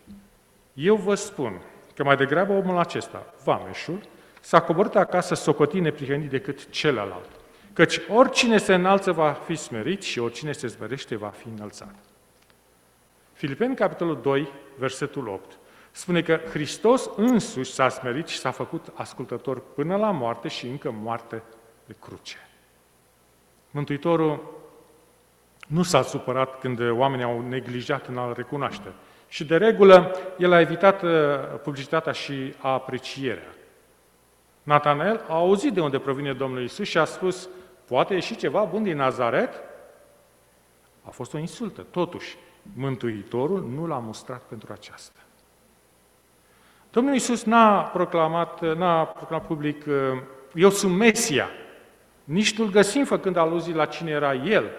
Eu 0.74 0.96
vă 0.96 1.14
spun 1.14 1.60
că 1.94 2.04
mai 2.04 2.16
degrabă 2.16 2.52
omul 2.52 2.78
acesta, 2.78 3.34
vameșul, 3.44 4.00
s-a 4.40 4.60
coborât 4.60 4.94
acasă 4.94 5.34
socotit 5.34 5.80
neprihănit 5.80 6.30
decât 6.30 6.70
celălalt. 6.70 7.30
Căci 7.72 8.00
oricine 8.08 8.58
se 8.58 8.74
înalță 8.74 9.12
va 9.12 9.32
fi 9.32 9.54
smerit 9.54 10.02
și 10.02 10.18
oricine 10.18 10.52
se 10.52 10.66
zmerește 10.66 11.16
va 11.16 11.28
fi 11.28 11.48
înălțat. 11.48 11.94
Filipeni, 13.32 13.74
capitolul 13.74 14.20
2, 14.22 14.48
versetul 14.78 15.28
8, 15.28 15.58
spune 15.90 16.22
că 16.22 16.40
Hristos 16.50 17.10
însuși 17.16 17.72
s-a 17.72 17.88
smerit 17.88 18.26
și 18.26 18.38
s-a 18.38 18.50
făcut 18.50 18.92
ascultător 18.94 19.62
până 19.74 19.96
la 19.96 20.10
moarte 20.10 20.48
și 20.48 20.66
încă 20.66 20.90
moarte 20.90 21.42
de 21.86 21.94
cruce. 22.00 22.48
Mântuitorul 23.70 24.63
nu 25.66 25.82
s-a 25.82 26.02
supărat 26.02 26.58
când 26.58 26.90
oamenii 26.90 27.24
au 27.24 27.40
neglijat 27.48 28.06
în 28.06 28.18
a-L 28.18 28.32
recunoaște. 28.36 28.92
Și 29.28 29.44
de 29.44 29.56
regulă, 29.56 30.16
el 30.38 30.52
a 30.52 30.60
evitat 30.60 31.02
uh, 31.02 31.10
publicitatea 31.62 32.12
și 32.12 32.54
aprecierea. 32.58 33.54
Natanael 34.62 35.24
a 35.28 35.34
auzit 35.34 35.72
de 35.72 35.80
unde 35.80 35.98
provine 35.98 36.32
Domnul 36.32 36.62
Isus 36.62 36.88
și 36.88 36.98
a 36.98 37.04
spus, 37.04 37.48
poate 37.84 38.14
ieși 38.14 38.36
ceva 38.36 38.64
bun 38.64 38.82
din 38.82 38.96
Nazaret? 38.96 39.54
A 41.02 41.10
fost 41.10 41.34
o 41.34 41.38
insultă. 41.38 41.86
Totuși, 41.90 42.36
Mântuitorul 42.72 43.70
nu 43.74 43.86
l-a 43.86 43.98
mustrat 43.98 44.42
pentru 44.42 44.72
aceasta. 44.72 45.18
Domnul 46.90 47.14
Isus 47.14 47.44
n-a 47.44 47.82
proclamat, 47.82 48.76
n-a 48.76 49.04
proclamat 49.04 49.46
public, 49.46 49.84
eu 50.54 50.70
sunt 50.70 50.96
Mesia. 50.96 51.48
Nici 52.24 52.58
nu-l 52.58 52.70
găsim 52.70 53.04
făcând 53.04 53.36
aluzii 53.36 53.74
la 53.74 53.86
cine 53.86 54.10
era 54.10 54.34
El. 54.34 54.70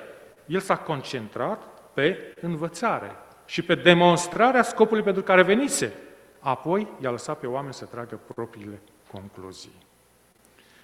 El 0.45 0.59
s-a 0.59 0.77
concentrat 0.77 1.63
pe 1.93 2.33
învățare 2.41 3.15
și 3.45 3.61
pe 3.61 3.75
demonstrarea 3.75 4.63
scopului 4.63 5.03
pentru 5.03 5.23
care 5.23 5.41
venise. 5.41 5.93
Apoi 6.39 6.87
i-a 7.01 7.11
lăsat 7.11 7.39
pe 7.39 7.47
oameni 7.47 7.73
să 7.73 7.85
tragă 7.85 8.19
propriile 8.33 8.81
concluzii. 9.11 9.83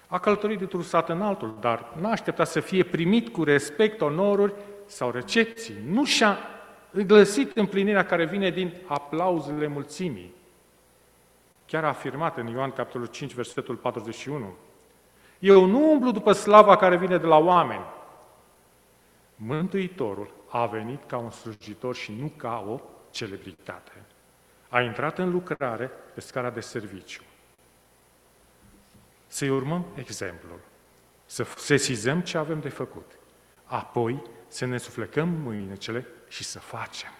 A 0.06 0.18
călătorit 0.18 0.58
de 0.58 0.68
un 0.72 0.82
sat 0.82 1.08
în 1.08 1.22
altul, 1.22 1.56
dar 1.60 1.92
n-a 2.00 2.10
așteptat 2.10 2.48
să 2.48 2.60
fie 2.60 2.82
primit 2.82 3.28
cu 3.28 3.44
respect, 3.44 4.00
onoruri 4.00 4.54
sau 4.86 5.10
recepții. 5.10 5.74
Nu 5.86 6.04
și-a 6.04 6.38
găsit 7.06 7.56
împlinirea 7.56 8.04
care 8.04 8.24
vine 8.24 8.50
din 8.50 8.72
aplauzele 8.86 9.66
mulțimii. 9.66 10.34
Chiar 11.66 11.84
a 11.84 11.88
afirmat 11.88 12.36
în 12.36 12.46
Ioan 12.46 12.70
capitolul 12.70 13.06
5, 13.06 13.34
versetul 13.34 13.74
41. 13.74 14.54
Eu 15.38 15.64
nu 15.64 15.92
umblu 15.92 16.10
după 16.10 16.32
slava 16.32 16.76
care 16.76 16.96
vine 16.96 17.16
de 17.16 17.26
la 17.26 17.36
oameni. 17.36 17.84
Mântuitorul 19.36 20.34
a 20.48 20.66
venit 20.66 21.04
ca 21.04 21.16
un 21.16 21.30
slujitor 21.30 21.94
și 21.94 22.12
nu 22.12 22.32
ca 22.36 22.64
o 22.68 22.80
celebritate. 23.10 23.92
A 24.68 24.80
intrat 24.80 25.18
în 25.18 25.30
lucrare 25.30 25.90
pe 26.14 26.20
scara 26.20 26.50
de 26.50 26.60
serviciu 26.60 27.22
să-i 29.32 29.48
urmăm 29.48 29.86
exemplul, 29.94 30.60
să 31.26 31.46
sesizăm 31.56 32.20
ce 32.20 32.38
avem 32.38 32.60
de 32.60 32.68
făcut, 32.68 33.12
apoi 33.64 34.22
să 34.48 34.64
ne 34.64 34.78
suflecăm 34.78 35.28
mâinecele 35.28 36.06
și 36.28 36.44
să 36.44 36.58
facem. 36.58 37.10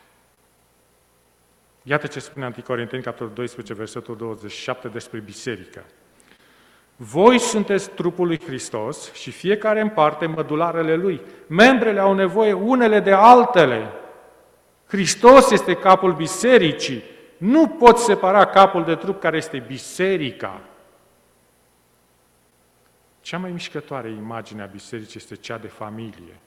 Iată 1.82 2.06
ce 2.06 2.20
spune 2.20 2.44
Anticorinteni, 2.44 3.02
capitolul 3.02 3.32
12, 3.32 3.74
versetul 3.74 4.16
27 4.16 4.88
despre 4.88 5.18
biserică. 5.18 5.84
Voi 7.04 7.38
sunteți 7.38 7.90
trupul 7.90 8.26
lui 8.26 8.40
Hristos 8.40 9.12
și 9.12 9.30
fiecare 9.30 9.80
în 9.80 9.88
parte 9.88 10.26
mădularele 10.26 10.94
lui. 10.94 11.20
Membrele 11.46 12.00
au 12.00 12.14
nevoie 12.14 12.52
unele 12.52 13.00
de 13.00 13.12
altele. 13.12 13.92
Hristos 14.86 15.50
este 15.50 15.74
capul 15.74 16.12
bisericii. 16.12 17.02
Nu 17.36 17.68
poți 17.68 18.04
separa 18.04 18.44
capul 18.44 18.84
de 18.84 18.94
trup 18.94 19.20
care 19.20 19.36
este 19.36 19.58
biserica. 19.58 20.60
Cea 23.20 23.38
mai 23.38 23.50
mișcătoare 23.50 24.10
imagine 24.10 24.62
a 24.62 24.66
bisericii 24.66 25.20
este 25.20 25.36
cea 25.36 25.58
de 25.58 25.68
familie. 25.68 26.40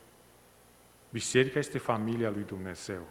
Biserica 1.10 1.60
este 1.60 1.78
familia 1.78 2.30
lui 2.30 2.44
Dumnezeu. 2.48 3.08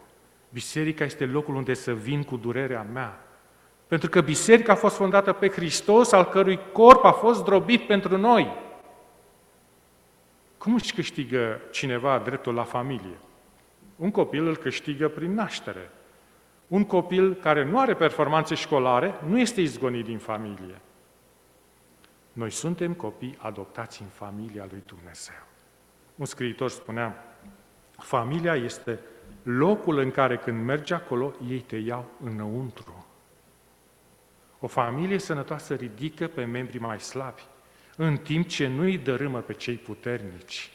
Biserica 0.49 1.03
este 1.03 1.25
locul 1.25 1.55
unde 1.55 1.73
să 1.73 1.93
vin 1.93 2.23
cu 2.23 2.37
durerea 2.37 2.87
mea. 2.93 3.19
Pentru 3.87 4.09
că 4.09 4.21
biserica 4.21 4.71
a 4.71 4.75
fost 4.75 4.95
fondată 4.95 5.33
pe 5.33 5.49
Hristos, 5.49 6.11
al 6.11 6.25
cărui 6.25 6.59
corp 6.71 7.03
a 7.03 7.11
fost 7.11 7.43
drobit 7.43 7.87
pentru 7.87 8.17
noi. 8.17 8.63
Cum 10.57 10.73
își 10.73 10.93
câștigă 10.93 11.61
cineva 11.71 12.19
dreptul 12.19 12.53
la 12.53 12.63
familie? 12.63 13.17
Un 13.95 14.11
copil 14.11 14.47
îl 14.47 14.57
câștigă 14.57 15.07
prin 15.07 15.33
naștere. 15.33 15.89
Un 16.67 16.85
copil 16.85 17.33
care 17.33 17.63
nu 17.63 17.79
are 17.79 17.93
performanțe 17.93 18.55
școlare 18.55 19.15
nu 19.27 19.39
este 19.39 19.61
izgonit 19.61 20.05
din 20.05 20.17
familie. 20.17 20.81
Noi 22.33 22.49
suntem 22.49 22.93
copii 22.93 23.37
adoptați 23.37 24.01
în 24.01 24.07
familia 24.07 24.67
lui 24.69 24.83
Dumnezeu. 24.85 25.43
Un 26.15 26.25
scriitor 26.25 26.69
spunea, 26.69 27.37
familia 27.97 28.55
este 28.55 28.99
locul 29.43 29.97
în 29.97 30.11
care 30.11 30.37
când 30.37 30.65
mergi 30.65 30.93
acolo, 30.93 31.33
ei 31.49 31.59
te 31.59 31.75
iau 31.75 32.05
înăuntru. 32.23 33.04
O 34.65 34.67
familie 34.67 35.17
sănătoasă 35.17 35.73
ridică 35.73 36.27
pe 36.27 36.43
membrii 36.43 36.79
mai 36.79 36.99
slabi, 36.99 37.41
în 37.95 38.17
timp 38.17 38.47
ce 38.47 38.67
nu 38.67 38.81
îi 38.81 38.97
dărâmă 38.97 39.39
pe 39.39 39.53
cei 39.53 39.75
puternici. 39.75 40.71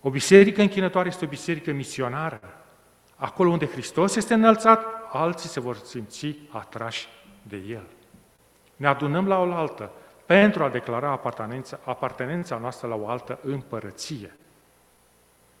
O 0.00 0.10
biserică 0.10 0.60
închinătoare 0.60 1.08
este 1.08 1.24
o 1.24 1.28
biserică 1.28 1.72
misionară. 1.72 2.40
Acolo 3.16 3.50
unde 3.50 3.66
Hristos 3.66 4.16
este 4.16 4.34
înălțat, 4.34 4.84
alții 5.12 5.48
se 5.48 5.60
vor 5.60 5.76
simți 5.76 6.36
atrași 6.48 7.08
de 7.42 7.56
El. 7.56 7.86
Ne 8.76 8.86
adunăm 8.86 9.26
la 9.26 9.38
oaltă 9.38 9.90
pentru 10.26 10.64
a 10.64 10.68
declara 10.68 11.10
apartenența, 11.10 11.78
apartenența 11.84 12.58
noastră 12.58 12.88
la 12.88 12.94
o 12.94 13.08
altă 13.08 13.38
împărăție. 13.42 14.36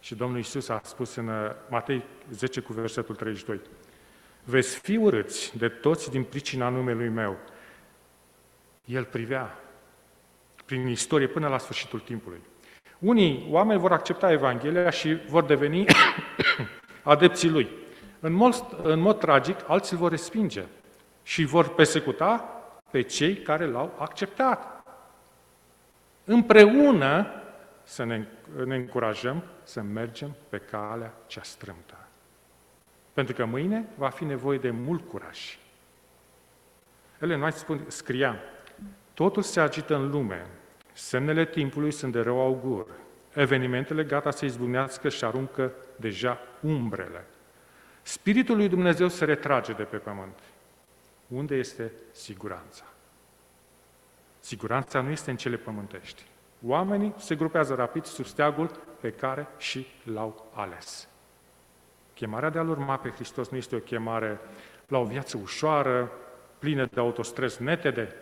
Și 0.00 0.14
Domnul 0.14 0.38
Isus 0.38 0.68
a 0.68 0.80
spus 0.84 1.14
în 1.14 1.28
uh, 1.28 1.50
Matei 1.68 2.04
10 2.30 2.60
cu 2.60 2.72
versetul 2.72 3.14
32, 3.14 3.60
Veți 4.48 4.78
fi 4.78 4.96
urâți 4.96 5.58
de 5.58 5.68
toți 5.68 6.10
din 6.10 6.22
pricina 6.22 6.68
numelui 6.68 7.08
meu. 7.08 7.36
El 8.84 9.04
privea 9.04 9.58
prin 10.64 10.86
istorie 10.86 11.26
până 11.26 11.48
la 11.48 11.58
sfârșitul 11.58 12.00
timpului. 12.00 12.40
Unii 12.98 13.46
oameni 13.50 13.80
vor 13.80 13.92
accepta 13.92 14.32
Evanghelia 14.32 14.90
și 14.90 15.14
vor 15.28 15.44
deveni 15.44 15.84
adepții 17.02 17.48
lui. 17.48 17.68
În 18.20 18.32
mod, 18.32 18.54
în 18.82 19.00
mod 19.00 19.18
tragic, 19.18 19.58
alții 19.66 19.92
îl 19.92 19.98
vor 19.98 20.10
respinge 20.10 20.64
și 21.22 21.44
vor 21.44 21.74
persecuta 21.74 22.62
pe 22.90 23.02
cei 23.02 23.36
care 23.36 23.66
l-au 23.66 23.94
acceptat. 23.98 24.84
Împreună 26.24 27.26
să 27.82 28.04
ne, 28.04 28.26
ne 28.64 28.74
încurajăm 28.74 29.44
să 29.62 29.82
mergem 29.82 30.36
pe 30.48 30.58
calea 30.58 31.14
cea 31.26 31.42
strâmtă. 31.42 32.05
Pentru 33.16 33.34
că 33.34 33.44
mâine 33.44 33.88
va 33.94 34.08
fi 34.08 34.24
nevoie 34.24 34.58
de 34.58 34.70
mult 34.70 35.08
curaj. 35.08 35.58
Ele 37.20 37.36
noi 37.36 37.52
spun, 37.52 37.84
scria, 37.86 38.40
totul 39.14 39.42
se 39.42 39.60
agită 39.60 39.94
în 39.94 40.10
lume, 40.10 40.46
semnele 40.92 41.46
timpului 41.46 41.92
sunt 41.92 42.12
de 42.12 42.20
rău 42.20 42.40
augur, 42.40 42.86
evenimentele 43.34 44.04
gata 44.04 44.30
să 44.30 44.44
izbucnească 44.44 45.08
și 45.08 45.24
aruncă 45.24 45.72
deja 45.96 46.38
umbrele. 46.60 47.24
Spiritul 48.02 48.56
lui 48.56 48.68
Dumnezeu 48.68 49.08
se 49.08 49.24
retrage 49.24 49.72
de 49.72 49.82
pe 49.82 49.96
pământ. 49.96 50.38
Unde 51.28 51.54
este 51.54 51.92
siguranța? 52.10 52.84
Siguranța 54.40 55.00
nu 55.00 55.10
este 55.10 55.30
în 55.30 55.36
cele 55.36 55.56
pământești. 55.56 56.22
Oamenii 56.66 57.14
se 57.18 57.34
grupează 57.34 57.74
rapid 57.74 58.04
sub 58.04 58.24
steagul 58.24 58.70
pe 59.00 59.10
care 59.10 59.46
și 59.58 59.86
l-au 60.04 60.50
ales. 60.54 61.08
Chemarea 62.16 62.50
de 62.50 62.58
a-L 62.58 62.68
urma 62.68 62.96
pe 62.96 63.10
Hristos 63.10 63.48
nu 63.48 63.56
este 63.56 63.76
o 63.76 63.78
chemare 63.78 64.40
la 64.88 64.98
o 64.98 65.04
viață 65.04 65.38
ușoară, 65.42 66.12
plină 66.58 66.88
de 66.92 67.00
autostres 67.00 67.56
netede. 67.56 68.14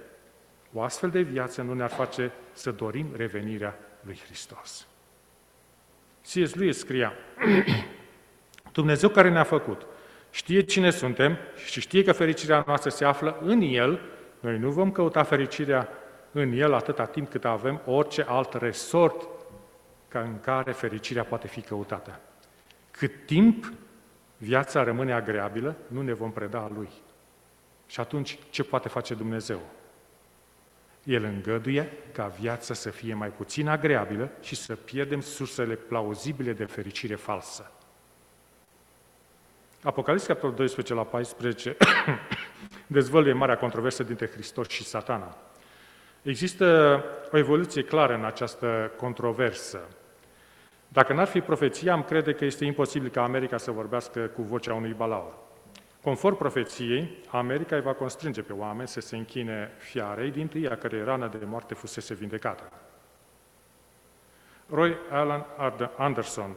O 0.72 0.82
astfel 0.82 1.10
de 1.10 1.20
viață 1.20 1.62
nu 1.62 1.74
ne-ar 1.74 1.90
face 1.90 2.32
să 2.52 2.70
dorim 2.70 3.06
revenirea 3.16 3.78
lui 4.00 4.20
Hristos. 4.24 4.86
C.S. 6.22 6.54
Lewis 6.54 6.78
scria, 6.78 7.12
Dumnezeu 8.72 9.08
care 9.08 9.30
ne-a 9.30 9.44
făcut, 9.44 9.86
știe 10.30 10.60
cine 10.60 10.90
suntem 10.90 11.38
și 11.66 11.80
știe 11.80 12.04
că 12.04 12.12
fericirea 12.12 12.64
noastră 12.66 12.90
se 12.90 13.04
află 13.04 13.38
în 13.42 13.60
El, 13.60 14.00
noi 14.40 14.58
nu 14.58 14.70
vom 14.70 14.92
căuta 14.92 15.22
fericirea 15.22 15.88
în 16.32 16.52
El 16.52 16.74
atâta 16.74 17.04
timp 17.04 17.30
cât 17.30 17.44
avem 17.44 17.80
orice 17.84 18.24
alt 18.28 18.52
resort 18.52 19.28
ca 20.08 20.20
în 20.20 20.40
care 20.40 20.72
fericirea 20.72 21.24
poate 21.24 21.46
fi 21.46 21.60
căutată. 21.60 22.20
Cât 22.90 23.26
timp 23.26 23.72
viața 24.44 24.82
rămâne 24.82 25.12
agreabilă, 25.12 25.76
nu 25.86 26.02
ne 26.02 26.12
vom 26.12 26.32
preda 26.32 26.58
a 26.58 26.70
Lui. 26.74 26.88
Și 27.86 28.00
atunci, 28.00 28.38
ce 28.50 28.62
poate 28.62 28.88
face 28.88 29.14
Dumnezeu? 29.14 29.60
El 31.04 31.24
îngăduie 31.24 31.92
ca 32.12 32.26
viața 32.26 32.74
să 32.74 32.90
fie 32.90 33.14
mai 33.14 33.28
puțin 33.28 33.68
agreabilă 33.68 34.30
și 34.40 34.54
să 34.54 34.76
pierdem 34.76 35.20
sursele 35.20 35.74
plauzibile 35.74 36.52
de 36.52 36.64
fericire 36.64 37.14
falsă. 37.14 37.72
Apocalipsa, 39.82 40.26
capitolul 40.26 40.56
12 40.56 40.94
la 40.94 41.04
14, 41.04 41.76
dezvăluie 42.86 43.32
marea 43.32 43.56
controversă 43.56 44.02
dintre 44.02 44.26
Hristos 44.26 44.68
și 44.68 44.84
satana. 44.84 45.36
Există 46.22 47.00
o 47.30 47.38
evoluție 47.38 47.82
clară 47.84 48.14
în 48.14 48.24
această 48.24 48.92
controversă. 48.96 49.80
Dacă 50.94 51.12
n-ar 51.12 51.26
fi 51.26 51.40
profeția, 51.40 51.92
am 51.92 52.02
crede 52.02 52.32
că 52.32 52.44
este 52.44 52.64
imposibil 52.64 53.10
ca 53.10 53.22
America 53.22 53.56
să 53.56 53.70
vorbească 53.70 54.20
cu 54.20 54.42
vocea 54.42 54.74
unui 54.74 54.92
balaur. 54.92 55.32
Conform 56.02 56.36
profeției, 56.36 57.18
America 57.28 57.76
îi 57.76 57.82
va 57.82 57.92
constrânge 57.92 58.42
pe 58.42 58.52
oameni 58.52 58.88
să 58.88 59.00
se 59.00 59.16
închine 59.16 59.70
fiarei 59.78 60.30
din 60.30 60.48
tâi 60.48 60.68
a 60.68 60.76
cărei 60.76 61.04
rană 61.04 61.30
de 61.38 61.44
moarte 61.44 61.74
fusese 61.74 62.14
vindecată. 62.14 62.72
Roy 64.70 64.96
Alan 65.10 65.46
Anderson 65.96 66.56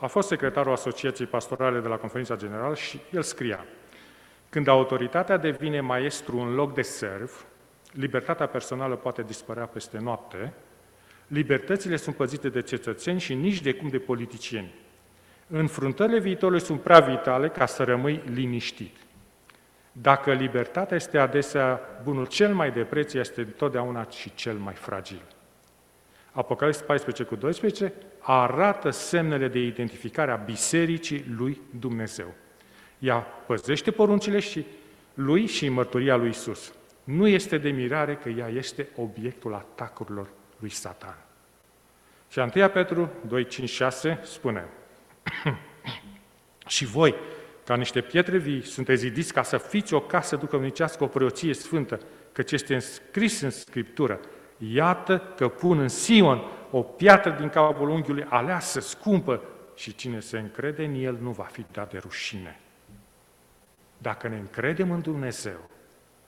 a 0.00 0.06
fost 0.06 0.28
secretarul 0.28 0.72
Asociației 0.72 1.26
Pastorale 1.26 1.80
de 1.80 1.88
la 1.88 1.96
Conferința 1.96 2.36
Generală 2.36 2.74
și 2.74 3.00
el 3.10 3.22
scria 3.22 3.64
Când 4.48 4.68
autoritatea 4.68 5.36
devine 5.36 5.80
maestru 5.80 6.38
în 6.38 6.54
loc 6.54 6.74
de 6.74 6.82
serv, 6.82 7.46
libertatea 7.92 8.46
personală 8.46 8.96
poate 8.96 9.22
dispărea 9.22 9.66
peste 9.66 9.98
noapte, 9.98 10.52
libertățile 11.26 11.96
sunt 11.96 12.16
păzite 12.16 12.48
de 12.48 12.62
cetățeni 12.62 13.20
și 13.20 13.34
nici 13.34 13.60
de 13.60 13.72
cum 13.72 13.88
de 13.88 13.98
politicieni. 13.98 14.74
Înfruntările 15.48 16.18
viitorului 16.18 16.60
sunt 16.60 16.80
prea 16.80 17.00
vitale 17.00 17.48
ca 17.48 17.66
să 17.66 17.82
rămâi 17.82 18.22
liniștit. 18.34 18.96
Dacă 19.92 20.32
libertatea 20.32 20.96
este 20.96 21.18
adesea 21.18 21.80
bunul 22.02 22.26
cel 22.26 22.54
mai 22.54 22.70
de 22.70 22.82
preț, 22.82 23.12
este 23.12 23.40
întotdeauna 23.40 24.06
și 24.10 24.34
cel 24.34 24.54
mai 24.54 24.74
fragil. 24.74 25.22
Apocalipsa 26.32 26.84
14 26.84 27.24
cu 27.24 27.36
12 27.36 27.92
arată 28.18 28.90
semnele 28.90 29.48
de 29.48 29.58
identificare 29.58 30.30
a 30.30 30.36
Bisericii 30.36 31.24
lui 31.36 31.60
Dumnezeu. 31.78 32.34
Ea 32.98 33.16
păzește 33.46 33.90
poruncile 33.90 34.38
și 34.38 34.66
lui 35.14 35.46
și 35.46 35.68
mărturia 35.68 36.16
lui 36.16 36.28
Isus. 36.28 36.72
Nu 37.04 37.26
este 37.26 37.58
de 37.58 37.70
mirare 37.70 38.14
că 38.14 38.28
ea 38.28 38.48
este 38.48 38.88
obiectul 38.96 39.54
atacurilor 39.54 40.28
lui 40.62 40.70
Satan. 40.70 41.16
Și 42.28 42.38
1 42.38 42.68
Petru 42.68 43.10
2, 43.26 43.46
5, 43.46 43.68
6 43.68 44.20
spune 44.22 44.64
Și 46.66 46.84
voi, 46.84 47.14
ca 47.64 47.76
niște 47.76 48.00
pietre 48.00 48.38
vii, 48.38 48.66
sunteți 48.66 49.00
zidiți 49.00 49.32
ca 49.32 49.42
să 49.42 49.58
fiți 49.58 49.94
o 49.94 50.00
casă 50.00 50.36
ducămnicească, 50.36 51.04
o 51.04 51.06
preoție 51.06 51.54
sfântă, 51.54 52.00
căci 52.32 52.52
este 52.52 52.74
înscris 52.74 53.40
în 53.40 53.50
Scriptură. 53.50 54.20
Iată 54.58 55.18
că 55.36 55.48
pun 55.48 55.78
în 55.78 55.88
Sion 55.88 56.42
o 56.70 56.82
piatră 56.82 57.30
din 57.30 57.48
capul 57.48 57.88
unghiului 57.88 58.26
aleasă, 58.28 58.80
scumpă, 58.80 59.42
și 59.74 59.94
cine 59.94 60.20
se 60.20 60.38
încrede 60.38 60.84
în 60.84 60.94
el 60.94 61.18
nu 61.20 61.30
va 61.30 61.44
fi 61.44 61.66
dat 61.72 61.90
de 61.90 61.98
rușine. 61.98 62.60
Dacă 63.98 64.28
ne 64.28 64.36
încredem 64.36 64.90
în 64.90 65.00
Dumnezeu, 65.00 65.70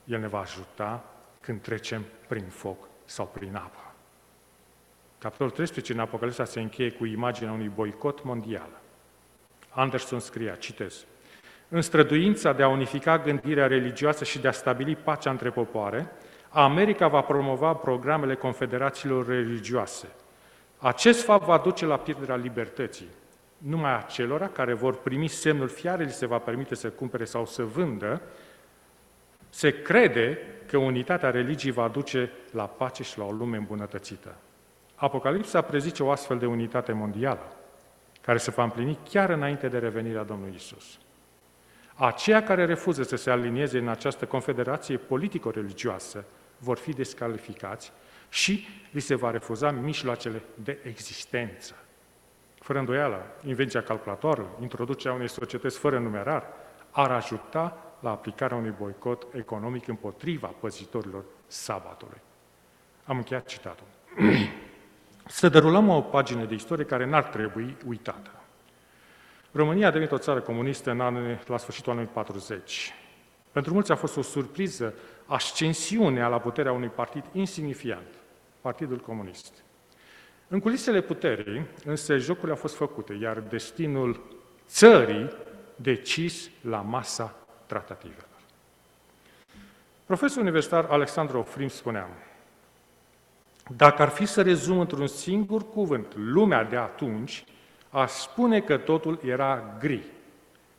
El 0.04 0.20
ne 0.20 0.26
va 0.26 0.38
ajuta 0.40 1.04
când 1.40 1.60
trecem 1.60 2.04
prin 2.26 2.44
foc 2.48 2.88
sau 3.04 3.26
prin 3.26 3.54
apă. 3.54 3.93
Capitolul 5.24 5.52
13 5.52 5.92
în 5.92 5.98
Apocalipsa 5.98 6.44
se 6.44 6.60
încheie 6.60 6.90
cu 6.90 7.04
imaginea 7.04 7.52
unui 7.52 7.70
boicot 7.74 8.24
mondial. 8.24 8.68
Anderson 9.68 10.20
scria, 10.20 10.54
citez, 10.54 11.04
în 11.68 11.82
străduința 11.82 12.52
de 12.52 12.62
a 12.62 12.68
unifica 12.68 13.18
gândirea 13.18 13.66
religioasă 13.66 14.24
și 14.24 14.38
de 14.38 14.48
a 14.48 14.52
stabili 14.52 14.96
pacea 14.96 15.30
între 15.30 15.50
popoare, 15.50 16.12
America 16.48 17.08
va 17.08 17.20
promova 17.20 17.74
programele 17.74 18.34
confederațiilor 18.34 19.26
religioase. 19.26 20.08
Acest 20.78 21.22
fapt 21.22 21.44
va 21.44 21.58
duce 21.58 21.86
la 21.86 21.96
pierderea 21.96 22.36
libertății. 22.36 23.08
Numai 23.58 23.96
acelora 23.96 24.48
care 24.48 24.72
vor 24.72 24.96
primi 24.96 25.28
semnul 25.28 25.68
fiare 25.68 26.04
li 26.04 26.12
se 26.12 26.26
va 26.26 26.38
permite 26.38 26.74
să 26.74 26.90
cumpere 26.90 27.24
sau 27.24 27.46
să 27.46 27.62
vândă, 27.62 28.22
se 29.50 29.82
crede 29.82 30.38
că 30.66 30.76
unitatea 30.76 31.30
religiei 31.30 31.72
va 31.72 31.88
duce 31.88 32.30
la 32.50 32.64
pace 32.66 33.02
și 33.02 33.18
la 33.18 33.24
o 33.24 33.30
lume 33.30 33.56
îmbunătățită. 33.56 34.34
Apocalipsa 34.94 35.60
prezice 35.60 36.02
o 36.02 36.10
astfel 36.10 36.38
de 36.38 36.46
unitate 36.46 36.92
mondială, 36.92 37.56
care 38.20 38.38
se 38.38 38.50
va 38.50 38.62
împlini 38.62 38.98
chiar 39.10 39.30
înainte 39.30 39.68
de 39.68 39.78
revenirea 39.78 40.22
Domnului 40.22 40.54
Isus. 40.54 40.98
Aceia 41.94 42.42
care 42.42 42.64
refuză 42.64 43.02
să 43.02 43.16
se 43.16 43.30
alinieze 43.30 43.78
în 43.78 43.88
această 43.88 44.26
confederație 44.26 44.96
politico-religioasă 44.96 46.24
vor 46.58 46.76
fi 46.76 46.92
descalificați 46.92 47.92
și 48.28 48.66
li 48.90 49.00
se 49.00 49.14
va 49.14 49.30
refuza 49.30 49.70
mijloacele 49.70 50.42
de 50.54 50.78
existență. 50.84 51.74
Fără 52.58 52.78
îndoială, 52.78 53.26
invenția 53.46 53.82
calculatorului, 53.82 54.50
introducerea 54.60 55.16
unei 55.16 55.28
societăți 55.28 55.78
fără 55.78 55.98
numerar, 55.98 56.46
ar 56.90 57.10
ajuta 57.10 57.76
la 58.00 58.10
aplicarea 58.10 58.56
unui 58.56 58.74
boicot 58.78 59.26
economic 59.32 59.88
împotriva 59.88 60.46
păzitorilor 60.46 61.24
sabatului. 61.46 62.20
Am 63.04 63.16
încheiat 63.16 63.46
citatul. 63.46 63.86
Să 65.26 65.48
derulăm 65.48 65.88
o 65.88 66.00
pagină 66.00 66.44
de 66.44 66.54
istorie 66.54 66.84
care 66.84 67.06
n-ar 67.06 67.24
trebui 67.24 67.76
uitată. 67.86 68.30
România 69.52 69.86
a 69.86 69.90
devenit 69.90 70.12
o 70.12 70.18
țară 70.18 70.40
comunistă 70.40 70.90
în 70.90 71.00
anii, 71.00 71.40
la 71.46 71.58
sfârșitul 71.58 71.92
anului 71.92 72.10
40. 72.12 72.94
Pentru 73.52 73.72
mulți 73.72 73.92
a 73.92 73.94
fost 73.94 74.16
o 74.16 74.22
surpriză 74.22 74.94
ascensiunea 75.26 76.28
la 76.28 76.38
puterea 76.38 76.72
unui 76.72 76.88
partid 76.88 77.24
insignifiant, 77.32 78.06
Partidul 78.60 78.98
Comunist. 78.98 79.64
În 80.48 80.60
culisele 80.60 81.00
puterii, 81.00 81.66
însă, 81.84 82.16
jocurile 82.16 82.52
au 82.52 82.56
fost 82.56 82.74
făcute, 82.74 83.18
iar 83.20 83.38
destinul 83.38 84.20
țării 84.66 85.30
decis 85.76 86.50
la 86.60 86.80
masa 86.80 87.36
tratativelor. 87.66 88.28
Profesorul 90.04 90.42
universitar 90.42 90.84
Alexandru 90.84 91.38
Ofrim 91.38 91.68
spunea, 91.68 92.08
dacă 93.70 94.02
ar 94.02 94.08
fi 94.08 94.26
să 94.26 94.42
rezum 94.42 94.80
într-un 94.80 95.06
singur 95.06 95.70
cuvânt 95.70 96.14
lumea 96.14 96.64
de 96.64 96.76
atunci, 96.76 97.44
aș 97.90 98.10
spune 98.10 98.60
că 98.60 98.76
totul 98.76 99.20
era 99.24 99.76
gri. 99.78 100.04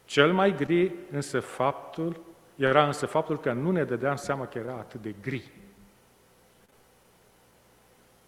Cel 0.05 0.33
mai 0.33 0.55
gri 0.55 0.91
însă 1.11 1.39
faptul, 1.39 2.21
era 2.55 2.85
însă 2.85 3.05
faptul 3.05 3.39
că 3.39 3.51
nu 3.51 3.71
ne 3.71 3.83
dădeam 3.83 4.15
seama 4.15 4.47
că 4.47 4.57
era 4.57 4.73
atât 4.73 5.01
de 5.01 5.15
gri. 5.21 5.51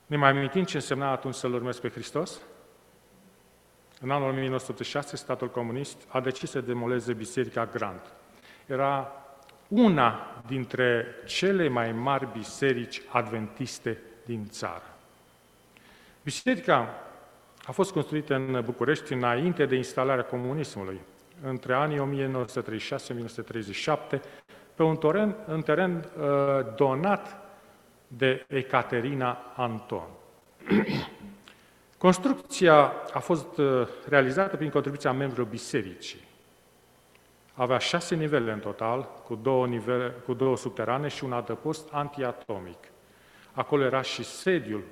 Ne 0.06 0.17
mai 0.17 0.30
amintim 0.30 0.63
ce 0.63 0.76
însemna 0.76 1.12
atunci 1.12 1.36
să-L 1.36 1.54
urmezi 1.54 1.82
pe 1.82 1.89
Hristos? 1.89 2.41
În 4.02 4.10
anul 4.10 4.30
1986, 4.30 5.15
statul 5.15 5.50
comunist 5.50 5.98
a 6.08 6.20
decis 6.20 6.50
să 6.50 6.62
demoleze 6.62 7.13
Biserica 7.13 7.65
Grand. 7.65 8.02
Era 8.65 9.12
una 9.67 10.41
dintre 10.48 11.06
cele 11.26 11.67
mai 11.67 11.91
mari 11.91 12.28
biserici 12.32 13.02
adventiste 13.10 14.02
din 14.28 14.48
țară. 14.50 14.96
Biserica 16.24 16.90
a 17.66 17.72
fost 17.72 17.92
construită 17.92 18.36
în 18.36 18.62
București 18.66 19.13
înainte 19.13 19.66
de 19.66 19.76
instalarea 19.76 20.24
comunismului, 20.24 21.00
între 21.44 21.74
anii 21.74 22.26
1936-1937, 24.16 24.20
pe 24.76 24.84
un 24.84 24.96
teren, 24.96 25.36
un 25.48 25.62
teren 25.62 25.96
uh, 25.96 26.26
donat 26.76 27.36
de 28.08 28.46
Ecaterina 28.48 29.54
Anton. 29.56 30.08
Construcția 31.98 32.92
a 33.13 33.20
fost 33.20 33.58
uh, 33.58 33.88
realizată 34.08 34.56
prin 34.56 34.70
contribuția 34.70 35.12
membrilor 35.12 35.48
bisericii. 35.48 36.26
Avea 37.54 37.78
șase 37.78 38.16
nivele 38.16 38.52
în 38.52 38.60
total, 38.60 39.10
cu 39.26 39.36
două, 39.36 39.68
nivele, 39.68 40.13
cu 40.26 40.34
două 40.34 40.58
subterane 40.58 41.08
și 41.08 41.24
un 41.24 41.34
adăpost 41.34 41.90
antiatomic. 41.92 42.78
Acolo 43.58 43.84
era 43.84 44.02
și 44.02 44.24
sediul 44.24 44.84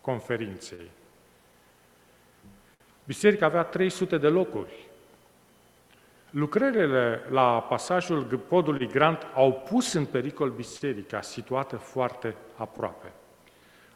conferinței. 0.00 0.90
Biserica 3.04 3.46
avea 3.46 3.62
300 3.62 4.18
de 4.18 4.28
locuri. 4.28 4.88
Lucrările 6.30 7.22
la 7.30 7.62
pasajul 7.62 8.24
podului 8.48 8.88
Grant 8.88 9.26
au 9.34 9.52
pus 9.52 9.92
în 9.92 10.04
pericol 10.04 10.50
biserica, 10.50 11.20
situată 11.20 11.76
foarte 11.76 12.36
aproape. 12.56 13.12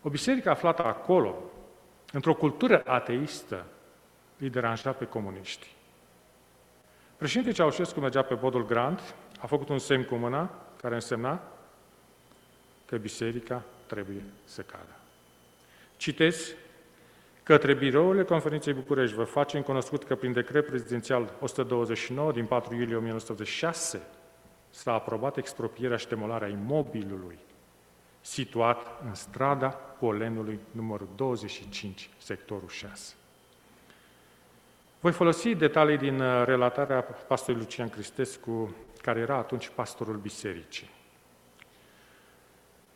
O 0.02 0.08
biserică 0.08 0.50
aflată 0.50 0.84
acolo, 0.84 1.34
într-o 2.12 2.34
cultură 2.34 2.82
ateistă, 2.86 3.64
îi 4.38 4.50
deranja 4.50 4.92
pe 4.92 5.04
comuniști. 5.04 5.74
Președintele 7.16 7.56
Ceaușescu 7.56 8.00
mergea 8.00 8.22
pe 8.22 8.34
podul 8.34 8.66
Grant, 8.66 9.14
a 9.40 9.46
făcut 9.46 9.68
un 9.68 9.78
semn 9.78 10.04
cu 10.04 10.14
mâna, 10.14 10.50
care 10.80 10.94
însemna 10.94 11.40
că 12.86 12.96
biserica 12.96 13.62
trebuie 13.86 14.22
să 14.44 14.62
cadă. 14.62 14.96
Citez 15.96 16.54
Către 17.44 17.74
birourile 17.74 18.24
Conferinței 18.24 18.72
București 18.72 19.16
vă 19.16 19.24
facem 19.24 19.62
cunoscut 19.62 20.04
că 20.04 20.14
prin 20.14 20.32
decret 20.32 20.66
prezidențial 20.66 21.32
129 21.40 22.32
din 22.32 22.44
4 22.44 22.74
iulie 22.74 22.96
1986 22.96 24.00
s-a 24.70 24.92
aprobat 24.92 25.36
expropierea 25.36 25.96
și 25.96 26.08
demolarea 26.08 26.48
imobilului 26.48 27.38
situat 28.20 29.02
în 29.06 29.14
strada 29.14 29.68
Polenului 29.68 30.58
numărul 30.70 31.08
25, 31.16 32.10
sectorul 32.18 32.68
6. 32.68 33.14
Voi 35.00 35.12
folosi 35.12 35.54
detalii 35.54 35.96
din 35.96 36.20
uh, 36.20 36.44
relatarea 36.44 37.00
pastorului 37.02 37.66
Lucian 37.66 37.88
Cristescu, 37.88 38.74
care 39.02 39.20
era 39.20 39.36
atunci 39.36 39.70
pastorul 39.74 40.16
bisericii. 40.16 40.90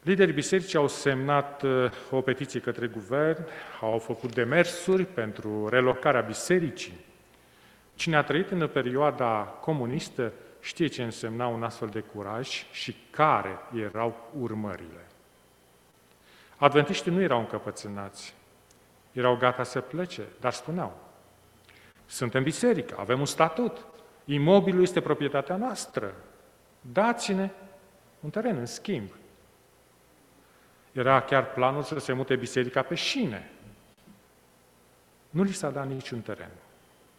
Liderii 0.08 0.34
bisericii 0.34 0.78
au 0.78 0.88
semnat 0.88 1.62
uh, 1.62 1.90
o 2.10 2.20
petiție 2.20 2.60
către 2.60 2.86
guvern, 2.86 3.46
au 3.80 3.98
făcut 3.98 4.34
demersuri 4.34 5.04
pentru 5.04 5.68
relocarea 5.68 6.20
bisericii. 6.20 7.04
Cine 7.94 8.16
a 8.16 8.22
trăit 8.22 8.50
în 8.50 8.68
perioada 8.68 9.58
comunistă 9.60 10.32
știe 10.60 10.86
ce 10.86 11.02
însemna 11.02 11.46
un 11.46 11.62
astfel 11.62 11.88
de 11.88 12.00
curaj 12.00 12.66
și 12.72 12.96
care 13.10 13.58
erau 13.74 14.30
urmările. 14.38 15.06
Adventiștii 16.56 17.12
nu 17.12 17.20
erau 17.20 17.38
încăpățânați, 17.38 18.34
erau 19.12 19.36
gata 19.36 19.62
să 19.62 19.80
plece, 19.80 20.22
dar 20.40 20.52
spuneau, 20.52 20.96
suntem 22.06 22.42
biserică, 22.42 22.96
avem 22.98 23.18
un 23.18 23.26
statut, 23.26 23.86
imobilul 24.24 24.82
este 24.82 25.00
proprietatea 25.00 25.56
noastră, 25.56 26.14
dați-ne 26.80 27.50
un 28.20 28.30
teren 28.30 28.56
în 28.56 28.66
schimb. 28.66 29.10
Era 30.92 31.20
chiar 31.20 31.52
planul 31.52 31.82
să 31.82 31.98
se 31.98 32.12
mute 32.12 32.36
biserica 32.36 32.82
pe 32.82 32.94
șine. 32.94 33.50
Nu 35.30 35.42
li 35.42 35.52
s-a 35.52 35.70
dat 35.70 35.88
niciun 35.88 36.20
teren. 36.20 36.50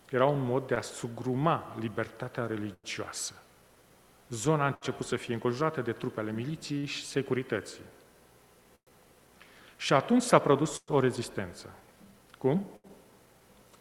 Era 0.10 0.25
un 0.25 0.41
mod 0.41 0.67
de 0.67 0.75
a 0.75 0.82
sugruma 0.82 1.75
libertatea 1.79 2.45
religioasă. 2.45 3.34
Zona 4.29 4.63
a 4.63 4.67
început 4.67 5.05
să 5.05 5.15
fie 5.15 5.34
înconjurată 5.34 5.82
de 5.82 5.91
trupe 5.91 6.19
ale 6.19 6.32
miliției 6.32 6.86
și 6.86 7.05
securității. 7.05 7.84
Și 9.77 9.93
atunci 9.93 10.21
s-a 10.21 10.39
produs 10.39 10.82
o 10.88 10.99
rezistență. 10.99 11.69
Cum? 12.38 12.65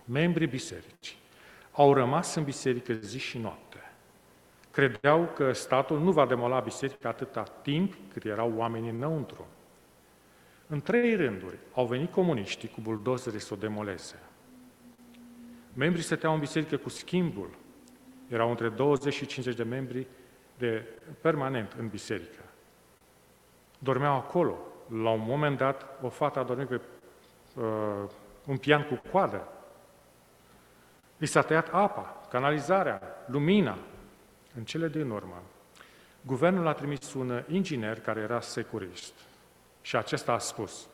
Membrii 0.05 0.47
bisericii 0.47 1.17
au 1.73 1.93
rămas 1.93 2.35
în 2.35 2.45
biserică 2.45 2.93
zi 2.93 3.19
și 3.19 3.39
noapte. 3.39 3.91
Credeau 4.71 5.31
că 5.35 5.53
statul 5.53 6.01
nu 6.01 6.13
va 6.13 6.27
demola 6.27 6.61
biserica 6.61 7.09
atâta 7.09 7.43
timp 7.43 7.95
cât 8.13 8.25
erau 8.25 8.53
oamenii 8.57 8.91
înăuntru. 8.91 9.47
În 10.71 10.81
trei 10.81 11.17
rânduri 11.17 11.57
au 11.75 11.87
venit 11.87 12.13
comuniștii 12.13 12.69
cu 12.69 12.81
buldozere 12.81 13.39
să 13.39 13.55
o 13.55 13.57
demoleze. 13.57 14.19
Membrii 15.75 16.05
stăteau 16.05 16.35
în 16.35 16.41
biserică 16.41 16.77
cu 16.77 16.89
schimbul. 16.89 17.51
Erau 18.29 18.51
între 18.51 18.69
20 18.69 19.15
și 19.15 19.27
50 19.27 19.57
de 19.57 19.63
membri 19.63 20.07
de 20.59 20.85
permanent 21.21 21.73
în 21.73 21.89
biserică. 21.89 22.43
Dormeau 23.79 24.17
acolo. 24.17 24.59
La 25.03 25.11
un 25.11 25.23
moment 25.27 25.57
dat, 25.57 25.99
o 26.03 26.09
fată 26.09 26.39
a 26.39 26.43
dormit 26.43 26.69
pe 26.69 26.81
uh, 27.55 27.65
un 28.47 28.57
pian 28.57 28.83
cu 28.83 29.03
coadă. 29.11 29.49
Li 31.17 31.27
s-a 31.27 31.43
tăiat 31.43 31.69
apa, 31.69 32.27
canalizarea, 32.31 33.01
lumina. 33.27 33.79
În 34.57 34.65
cele 34.65 34.89
din 34.89 35.11
urmă, 35.11 35.43
guvernul 36.23 36.67
a 36.67 36.73
trimis 36.73 37.15
un 37.15 37.43
inginer 37.49 38.01
care 38.01 38.21
era 38.21 38.41
securist. 38.41 39.15
Și 39.89 39.97
acesta 39.97 40.33
a 40.33 40.39
spus, 40.39 40.87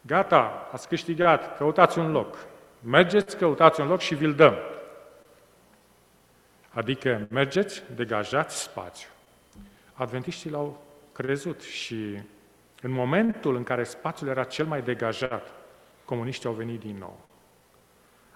gata, 0.00 0.68
ați 0.72 0.88
câștigat, 0.88 1.56
căutați 1.56 1.98
un 1.98 2.10
loc. 2.10 2.36
Mergeți, 2.80 3.36
căutați 3.36 3.80
un 3.80 3.88
loc 3.88 4.00
și 4.00 4.14
vi-l 4.14 4.34
dăm. 4.34 4.56
Adică 6.70 7.26
mergeți, 7.30 7.82
degajați 7.94 8.60
spațiu. 8.60 9.08
Adventiștii 9.92 10.50
l-au 10.50 10.84
crezut 11.12 11.60
și 11.60 12.22
în 12.82 12.90
momentul 12.90 13.56
în 13.56 13.62
care 13.62 13.84
spațiul 13.84 14.28
era 14.28 14.44
cel 14.44 14.66
mai 14.66 14.82
degajat, 14.82 15.50
comuniștii 16.04 16.48
au 16.48 16.54
venit 16.54 16.80
din 16.80 16.96
nou. 16.98 17.28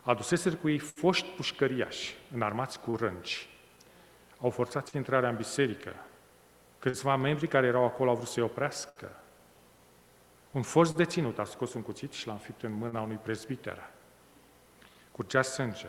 Aduseseră 0.02 0.54
cu 0.54 0.68
ei 0.68 0.78
foști 0.78 1.28
pușcăriași, 1.28 2.16
înarmați 2.34 2.80
cu 2.80 2.96
rânci. 2.96 3.48
Au 4.40 4.50
forțat 4.50 4.92
intrarea 4.92 5.28
în 5.28 5.36
biserică. 5.36 5.94
Câțiva 6.78 7.16
membri 7.16 7.46
care 7.46 7.66
erau 7.66 7.84
acolo 7.84 8.10
au 8.10 8.16
vrut 8.16 8.28
să-i 8.28 8.42
oprească. 8.42 9.20
Un 10.56 10.62
fost 10.62 10.96
deținut 10.96 11.38
a 11.38 11.44
scos 11.44 11.74
un 11.74 11.82
cuțit 11.82 12.12
și 12.12 12.26
l-a 12.26 12.32
înfipt 12.32 12.62
în 12.62 12.72
mâna 12.72 13.00
unui 13.00 13.16
prezbiter. 13.16 13.90
Curgea 15.12 15.42
sânge. 15.42 15.86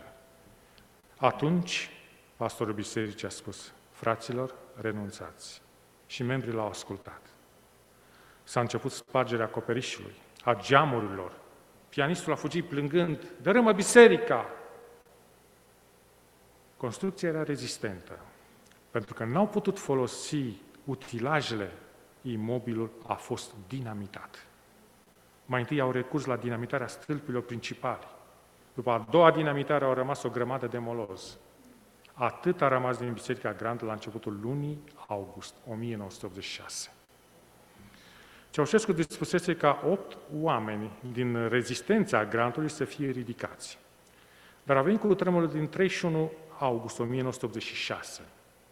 Atunci, 1.18 1.90
pastorul 2.36 2.74
bisericii 2.74 3.28
a 3.28 3.30
spus, 3.30 3.74
fraților, 3.92 4.56
renunțați. 4.82 5.62
Și 6.06 6.24
membrii 6.24 6.54
l-au 6.54 6.68
ascultat. 6.68 7.22
S-a 8.44 8.60
început 8.60 8.92
spargerea 8.92 9.46
acoperișului, 9.46 10.14
a 10.44 10.54
geamurilor. 10.54 11.40
Pianistul 11.90 12.32
a 12.32 12.36
fugit 12.36 12.66
plângând, 12.66 13.32
dărâmă 13.42 13.72
biserica! 13.72 14.50
Construcția 16.78 17.30
era 17.30 17.44
rezistentă, 17.44 18.20
pentru 18.92 19.14
că 19.14 19.24
n-au 19.24 19.48
putut 19.48 19.80
folosi 19.80 20.62
utilajele, 20.84 21.72
imobilul 22.22 22.92
a 23.06 23.14
fost 23.14 23.54
dinamitat. 23.68 24.47
Mai 25.50 25.60
întâi 25.60 25.80
au 25.80 25.92
recurs 25.92 26.26
la 26.26 26.36
dinamitarea 26.36 26.88
stâlpilor 26.88 27.42
principali. 27.42 28.08
După 28.74 28.92
a 28.92 29.08
doua 29.10 29.32
dinamitare 29.32 29.86
au 29.86 29.94
rămas 29.94 30.24
o 30.24 30.30
grămadă 30.30 30.68
de 30.68 30.78
moloz. 30.78 31.38
Atât 32.14 32.62
a 32.62 32.68
rămas 32.68 32.98
din 32.98 33.14
Biserica 33.14 33.54
Grandă 33.54 33.86
la 33.86 33.92
începutul 33.92 34.40
lunii 34.42 34.84
august 35.08 35.56
1986. 35.70 36.92
Ceaușescu 38.50 38.92
dispusese 38.92 39.56
ca 39.56 39.82
opt 39.90 40.18
oameni 40.42 40.92
din 41.14 41.48
rezistența 41.48 42.26
grantului 42.26 42.70
să 42.70 42.86
fie 42.86 43.10
ridicați. 43.10 43.78
Dar 44.64 44.78
a 44.78 44.82
venit 44.82 45.00
cu 45.00 45.16
tremurul 45.16 45.48
din 45.48 45.70
31 45.70 46.32
august 46.60 47.00
1986. 47.00 48.22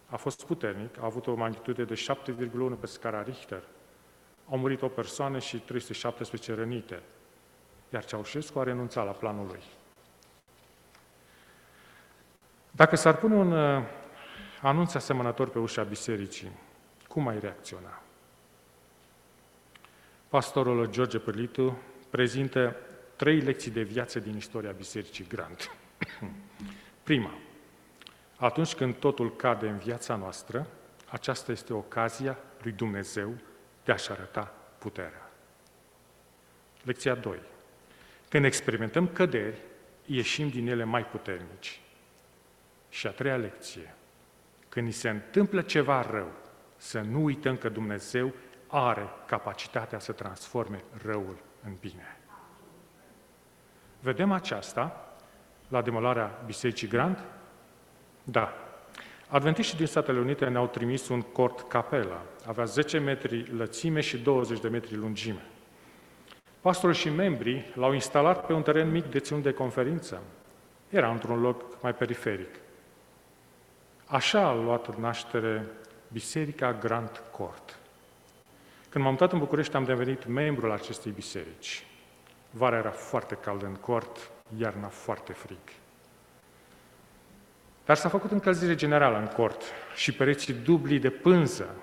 A 0.09 0.15
fost 0.15 0.45
puternic, 0.45 0.97
a 0.99 1.05
avut 1.05 1.27
o 1.27 1.35
magnitude 1.35 1.83
de 1.83 1.93
7,1 1.93 2.79
pe 2.79 2.85
scara 2.88 3.23
Richter– 3.23 3.63
au 4.49 4.58
murit 4.58 4.81
o 4.81 4.88
persoană 4.88 5.39
și 5.39 5.58
317 5.58 6.53
rănite, 6.53 7.01
iar 7.93 8.05
Ceaușescu 8.05 8.60
a 8.60 8.63
renunțat 8.63 9.05
la 9.05 9.12
planul 9.12 9.45
lui. 9.45 9.63
Dacă 12.71 12.95
s-ar 12.95 13.17
pune 13.17 13.36
un 13.36 13.51
uh, 13.51 13.84
anunț 14.62 14.93
asemănător 14.93 15.49
pe 15.49 15.60
ușa 15.60 15.84
bisericii, 15.84 16.51
cum 17.08 17.27
ai 17.27 17.39
reacționa? 17.39 18.01
Pastorul 20.29 20.89
George 20.89 21.19
Părlitu 21.19 21.77
prezintă 22.10 22.75
trei 23.15 23.39
lecții 23.39 23.71
de 23.71 23.81
viață 23.81 24.19
din 24.19 24.36
istoria 24.36 24.71
Bisericii 24.71 25.27
Grand. 25.27 25.71
Prima, 27.03 27.31
atunci 28.36 28.73
când 28.73 28.95
totul 28.95 29.36
cade 29.36 29.67
în 29.67 29.77
viața 29.77 30.15
noastră, 30.15 30.67
aceasta 31.10 31.51
este 31.51 31.73
ocazia 31.73 32.38
lui 32.62 32.71
Dumnezeu 32.71 33.34
de 33.86 33.91
a-și 33.91 34.12
arăta 34.12 34.54
puterea. 34.78 35.30
Lecția 36.84 37.15
2. 37.15 37.39
Când 38.30 38.45
experimentăm 38.45 39.08
căderi, 39.08 39.62
ieșim 40.06 40.50
din 40.50 40.67
ele 40.67 40.84
mai 40.84 41.06
puternici. 41.06 41.82
Și 42.89 43.08
a 43.08 43.12
treia 43.12 43.38
lecție, 43.38 43.95
când 44.69 44.86
ni 44.86 44.91
se 44.91 45.10
întâmplă 45.10 45.62
ceva 45.62 46.02
rău, 46.02 46.32
să 46.78 47.00
nu 47.00 47.24
uităm 47.24 47.58
că 47.58 47.69
Dumnezeu 47.69 48.34
are 48.67 49.10
capacitatea 49.26 50.00
să 50.00 50.12
transforme 50.12 50.84
răul 51.04 51.38
în 51.63 51.76
bine. 51.80 52.17
Vedem 54.00 54.32
aceasta 54.32 55.15
la 55.67 55.82
demolarea 55.82 56.41
Bisericii 56.45 56.88
Grand? 56.88 57.24
Da. 58.24 58.64
Adventiștii 59.27 59.77
din 59.77 59.85
Statele 59.85 60.19
Unite 60.19 60.45
ne-au 60.45 60.67
trimis 60.67 61.07
un 61.07 61.21
cort 61.21 61.67
capela. 61.67 62.21
Avea 62.45 62.65
10 62.65 62.97
metri 62.97 63.55
lățime 63.57 64.01
și 64.01 64.17
20 64.17 64.59
de 64.59 64.67
metri 64.67 64.95
lungime. 64.95 65.45
Pastorul 66.61 66.95
și 66.95 67.09
membrii 67.09 67.65
l-au 67.75 67.93
instalat 67.93 68.45
pe 68.45 68.53
un 68.53 68.61
teren 68.61 68.91
mic 68.91 69.05
deținut 69.05 69.43
de 69.43 69.51
conferință. 69.51 70.21
Era 70.89 71.11
într-un 71.11 71.41
loc 71.41 71.81
mai 71.81 71.93
periferic. 71.93 72.55
Așa 74.05 74.47
a 74.47 74.53
luat 74.53 74.97
naștere 74.97 75.65
Biserica 76.11 76.73
Grand 76.73 77.21
Court. 77.31 77.79
Când 78.89 79.03
m-am 79.03 79.13
mutat 79.13 79.31
în 79.31 79.39
București, 79.39 79.75
am 79.75 79.83
devenit 79.83 80.25
membru 80.25 80.65
al 80.65 80.71
acestei 80.71 81.11
biserici. 81.11 81.85
Vara 82.49 82.77
era 82.77 82.91
foarte 82.91 83.35
cald 83.35 83.63
în 83.63 83.75
cort, 83.75 84.31
iarna 84.57 84.88
foarte 84.88 85.33
frig. 85.33 85.57
Dar 87.86 87.95
s-a 87.95 88.10
făcut 88.10 88.32
încălzire 88.32 88.76
generală 88.76 89.17
în 89.17 89.26
cort 89.26 89.62
și 89.95 90.12
pereții 90.12 90.54
dubli 90.54 91.00
de 91.00 91.10
pânză. 91.10 91.76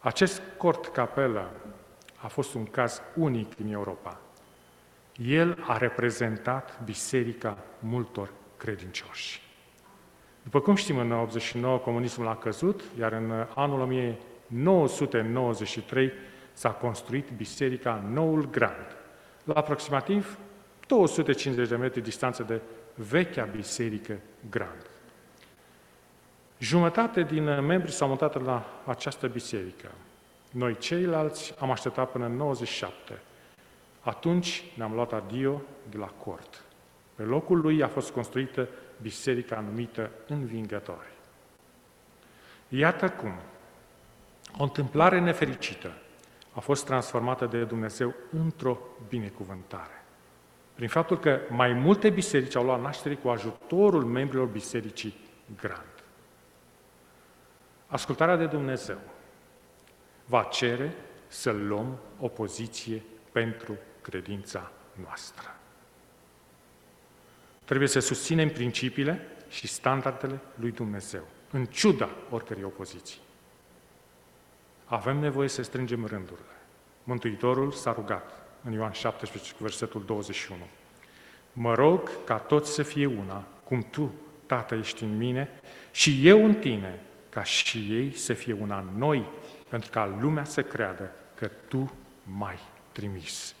Acest 0.00 0.42
cort 0.56 0.86
capelă 0.86 1.50
a 2.16 2.26
fost 2.26 2.54
un 2.54 2.64
caz 2.64 3.02
unic 3.14 3.52
în 3.62 3.72
Europa. 3.72 4.20
El 5.16 5.64
a 5.66 5.76
reprezentat 5.76 6.80
biserica 6.84 7.58
multor 7.78 8.30
credincioși. 8.56 9.42
După 10.42 10.60
cum 10.60 10.74
știm, 10.74 10.98
în 10.98 11.12
89 11.12 11.78
comunismul 11.78 12.28
a 12.28 12.36
căzut, 12.36 12.82
iar 12.98 13.12
în 13.12 13.46
anul 13.54 13.80
1993 13.80 16.12
s-a 16.52 16.70
construit 16.70 17.30
biserica 17.36 18.04
Noul 18.12 18.50
Grand, 18.50 18.96
la 19.44 19.54
aproximativ 19.54 20.38
250 20.86 21.68
de 21.68 21.76
metri 21.76 22.00
distanță 22.00 22.42
de 22.42 22.60
vechea 22.94 23.44
biserică 23.44 24.18
Grand. 24.50 24.86
Jumătate 26.58 27.22
din 27.22 27.60
membri 27.60 27.92
s-au 27.92 28.08
mutat 28.08 28.42
la 28.44 28.82
această 28.84 29.28
biserică. 29.28 29.90
Noi 30.50 30.78
ceilalți 30.78 31.54
am 31.58 31.70
așteptat 31.70 32.10
până 32.10 32.26
în 32.26 32.36
97. 32.36 33.20
Atunci 34.00 34.64
ne-am 34.76 34.92
luat 34.92 35.12
adio 35.12 35.62
de 35.90 35.96
la 35.96 36.06
cort. 36.06 36.64
Pe 37.14 37.22
locul 37.22 37.60
lui 37.60 37.82
a 37.82 37.88
fost 37.88 38.10
construită 38.10 38.68
biserica 39.02 39.60
numită 39.60 40.10
Învingători. 40.26 41.12
Iată 42.68 43.10
cum 43.10 43.34
o 44.58 44.62
întâmplare 44.62 45.20
nefericită 45.20 45.92
a 46.52 46.60
fost 46.60 46.84
transformată 46.84 47.46
de 47.46 47.64
Dumnezeu 47.64 48.14
într-o 48.30 48.78
binecuvântare. 49.08 50.03
Prin 50.74 50.88
faptul 50.88 51.18
că 51.18 51.40
mai 51.48 51.72
multe 51.72 52.10
biserici 52.10 52.54
au 52.54 52.64
luat 52.64 52.80
naștere 52.80 53.14
cu 53.14 53.28
ajutorul 53.28 54.04
membrilor 54.04 54.46
bisericii 54.46 55.14
Grand. 55.60 56.04
Ascultarea 57.86 58.36
de 58.36 58.46
Dumnezeu 58.46 58.98
va 60.24 60.42
cere 60.42 60.94
să 61.26 61.50
luăm 61.50 61.98
o 62.18 62.28
poziție 62.28 63.02
pentru 63.32 63.76
credința 64.02 64.70
noastră. 65.02 65.56
Trebuie 67.64 67.88
să 67.88 68.00
susținem 68.00 68.48
principiile 68.48 69.28
și 69.48 69.66
standardele 69.66 70.40
lui 70.54 70.70
Dumnezeu, 70.70 71.22
în 71.50 71.64
ciuda 71.64 72.08
oricărei 72.30 72.64
opoziții. 72.64 73.20
Avem 74.84 75.18
nevoie 75.18 75.48
să 75.48 75.62
strângem 75.62 76.06
rândurile. 76.06 76.56
Mântuitorul 77.04 77.72
s-a 77.72 77.92
rugat 77.92 78.43
în 78.64 78.72
Ioan 78.72 78.92
17, 78.92 79.54
versetul 79.58 80.02
21. 80.06 80.58
Mă 81.52 81.74
rog 81.74 82.24
ca 82.24 82.38
toți 82.38 82.72
să 82.72 82.82
fie 82.82 83.06
una, 83.06 83.44
cum 83.64 83.86
Tu, 83.90 84.12
Tată, 84.46 84.74
ești 84.74 85.02
în 85.02 85.16
mine 85.16 85.48
și 85.90 86.28
eu 86.28 86.44
în 86.44 86.54
Tine, 86.54 87.00
ca 87.28 87.42
și 87.42 87.78
ei 87.78 88.16
să 88.16 88.32
fie 88.32 88.52
una 88.60 88.78
în 88.78 88.98
noi, 88.98 89.24
pentru 89.68 89.90
ca 89.90 90.16
lumea 90.20 90.44
să 90.44 90.62
creadă 90.62 91.10
că 91.34 91.50
Tu 91.68 91.92
m-ai 92.22 92.58
trimis. 92.92 93.54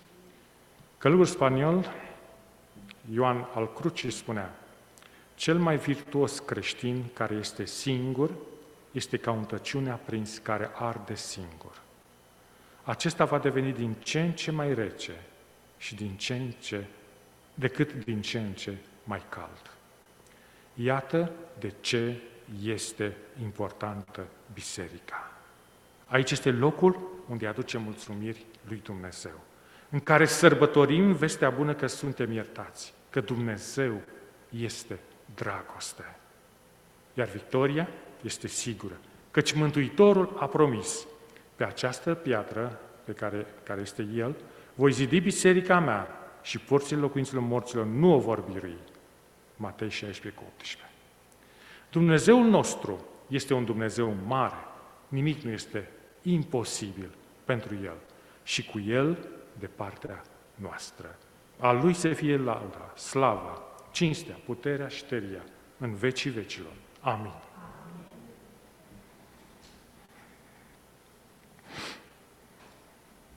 Călugăr 0.98 1.26
spaniol, 1.26 1.92
Ioan 3.12 3.48
al 3.54 3.72
Crucii 3.72 4.10
spunea, 4.10 4.54
cel 5.34 5.58
mai 5.58 5.76
virtuos 5.76 6.38
creștin 6.38 7.04
care 7.12 7.34
este 7.34 7.64
singur 7.64 8.30
este 8.90 9.16
ca 9.16 9.30
un 9.30 9.44
tăciune 9.44 9.90
aprins 9.90 10.38
care 10.38 10.70
arde 10.74 11.14
singur. 11.14 11.82
Acesta 12.84 13.24
va 13.24 13.38
deveni 13.38 13.72
din 13.72 13.94
ce 14.02 14.20
în 14.20 14.32
ce 14.32 14.50
mai 14.50 14.74
rece 14.74 15.12
și 15.78 15.94
din 15.94 16.16
ce 16.16 16.34
în 16.34 16.50
ce, 16.50 16.84
decât 17.54 18.04
din 18.04 18.20
ce 18.20 18.38
în 18.38 18.52
ce 18.52 18.76
mai 19.04 19.22
cald. 19.28 19.70
Iată 20.74 21.32
de 21.58 21.72
ce 21.80 22.20
este 22.62 23.16
importantă 23.42 24.26
biserica. 24.52 25.32
Aici 26.06 26.30
este 26.30 26.50
locul 26.50 27.22
unde 27.28 27.46
aduce 27.46 27.78
mulțumiri 27.78 28.44
lui 28.68 28.80
Dumnezeu, 28.84 29.40
în 29.90 30.00
care 30.00 30.26
sărbătorim 30.26 31.12
vestea 31.12 31.50
bună 31.50 31.74
că 31.74 31.86
suntem 31.86 32.32
iertați, 32.32 32.94
că 33.10 33.20
Dumnezeu 33.20 34.00
este 34.48 34.98
dragoste. 35.34 36.16
Iar 37.14 37.28
victoria 37.28 37.88
este 38.22 38.48
sigură, 38.48 38.94
căci 39.30 39.52
Mântuitorul 39.52 40.36
a 40.38 40.46
promis, 40.46 41.06
pe 41.56 41.64
această 41.64 42.14
piatră 42.14 42.80
pe 43.04 43.12
care, 43.12 43.46
care 43.62 43.80
este 43.80 44.08
El, 44.14 44.36
voi 44.74 44.92
zidi 44.92 45.20
biserica 45.20 45.80
mea 45.80 46.08
și 46.42 46.58
porțile 46.58 47.00
locuințelor 47.00 47.42
morților 47.42 47.86
nu 47.86 48.14
o 48.14 48.18
vor 48.18 48.40
birui. 48.52 48.76
Matei 49.56 49.90
16 49.90 50.40
cu 50.40 50.52
18. 50.54 50.90
Dumnezeul 51.90 52.44
nostru 52.44 53.06
este 53.28 53.54
un 53.54 53.64
Dumnezeu 53.64 54.16
mare. 54.26 54.56
Nimic 55.08 55.42
nu 55.42 55.50
este 55.50 55.90
imposibil 56.22 57.10
pentru 57.44 57.74
El. 57.84 57.96
Și 58.42 58.64
cu 58.64 58.80
El 58.80 59.18
de 59.58 59.66
partea 59.66 60.22
noastră. 60.54 61.18
A 61.58 61.72
Lui 61.72 61.94
să 61.94 62.12
fie 62.12 62.36
lauda, 62.36 62.92
slava, 62.96 63.62
cinstea, 63.92 64.36
puterea 64.44 64.88
și 64.88 65.04
tăria 65.04 65.42
în 65.78 65.94
vecii 65.94 66.30
vecilor. 66.30 66.72
Amin. 67.00 67.32